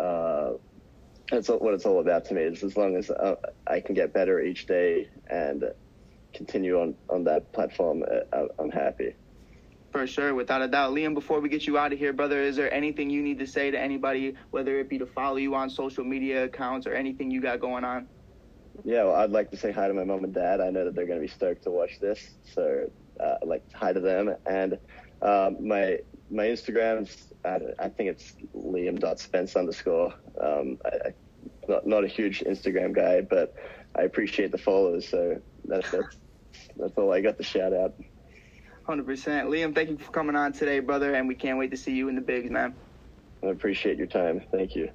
Uh, 0.00 0.52
that's 1.30 1.48
what 1.48 1.74
it's 1.74 1.86
all 1.86 2.00
about 2.00 2.24
to 2.26 2.34
me. 2.34 2.42
Is 2.42 2.62
as 2.62 2.76
long 2.76 2.96
as 2.96 3.10
uh, 3.10 3.34
I 3.66 3.80
can 3.80 3.94
get 3.94 4.12
better 4.12 4.40
each 4.40 4.66
day 4.66 5.08
and 5.28 5.64
continue 6.34 6.80
on 6.80 6.94
on 7.08 7.24
that 7.24 7.52
platform, 7.52 8.04
uh, 8.32 8.44
I'm 8.58 8.70
happy. 8.70 9.14
For 9.92 10.06
sure, 10.06 10.34
without 10.34 10.62
a 10.62 10.68
doubt. 10.68 10.92
Liam, 10.92 11.14
before 11.14 11.40
we 11.40 11.48
get 11.48 11.66
you 11.66 11.78
out 11.78 11.92
of 11.92 11.98
here, 11.98 12.12
brother, 12.12 12.42
is 12.42 12.56
there 12.56 12.72
anything 12.72 13.08
you 13.08 13.22
need 13.22 13.38
to 13.38 13.46
say 13.46 13.70
to 13.70 13.80
anybody, 13.80 14.34
whether 14.50 14.78
it 14.78 14.90
be 14.90 14.98
to 14.98 15.06
follow 15.06 15.36
you 15.36 15.54
on 15.54 15.70
social 15.70 16.04
media 16.04 16.44
accounts 16.44 16.86
or 16.86 16.92
anything 16.92 17.30
you 17.30 17.40
got 17.40 17.60
going 17.60 17.84
on? 17.84 18.08
Yeah, 18.84 19.04
well, 19.04 19.14
I'd 19.14 19.30
like 19.30 19.50
to 19.52 19.56
say 19.56 19.72
hi 19.72 19.88
to 19.88 19.94
my 19.94 20.04
mom 20.04 20.24
and 20.24 20.34
dad. 20.34 20.60
I 20.60 20.70
know 20.70 20.84
that 20.84 20.94
they're 20.94 21.06
going 21.06 21.18
to 21.18 21.26
be 21.26 21.32
stoked 21.32 21.64
to 21.64 21.70
watch 21.70 21.92
this, 22.00 22.20
so 22.44 22.88
uh, 23.18 23.36
like 23.44 23.64
hi 23.74 23.92
to 23.92 24.00
them. 24.00 24.34
And 24.44 24.78
um, 25.22 25.66
my 25.66 25.98
my 26.30 26.46
Instagram's 26.46 27.32
I, 27.44 27.58
I 27.78 27.88
think 27.88 28.10
it's 28.10 28.34
liam.spence 28.54 29.56
underscore. 29.56 30.14
Um, 30.40 30.78
I, 30.84 31.08
I, 31.08 31.14
not 31.68 31.86
not 31.86 32.04
a 32.04 32.08
huge 32.08 32.40
Instagram 32.40 32.94
guy, 32.94 33.20
but 33.22 33.54
I 33.94 34.02
appreciate 34.02 34.52
the 34.52 34.58
followers. 34.58 35.08
So 35.08 35.40
that's 35.64 35.90
that's 35.90 36.18
that's 36.76 36.92
all 36.96 37.12
I 37.12 37.20
got 37.20 37.38
to 37.38 37.44
shout 37.44 37.72
out. 37.72 37.94
100%. 38.88 39.04
Liam, 39.46 39.74
thank 39.74 39.90
you 39.90 39.98
for 39.98 40.12
coming 40.12 40.36
on 40.36 40.52
today, 40.52 40.78
brother, 40.78 41.14
and 41.14 41.26
we 41.26 41.34
can't 41.34 41.58
wait 41.58 41.72
to 41.72 41.76
see 41.76 41.92
you 41.92 42.08
in 42.08 42.14
the 42.14 42.20
bigs, 42.20 42.50
man. 42.50 42.76
I 43.42 43.48
appreciate 43.48 43.98
your 43.98 44.06
time. 44.06 44.42
Thank 44.52 44.76
you. 44.76 44.90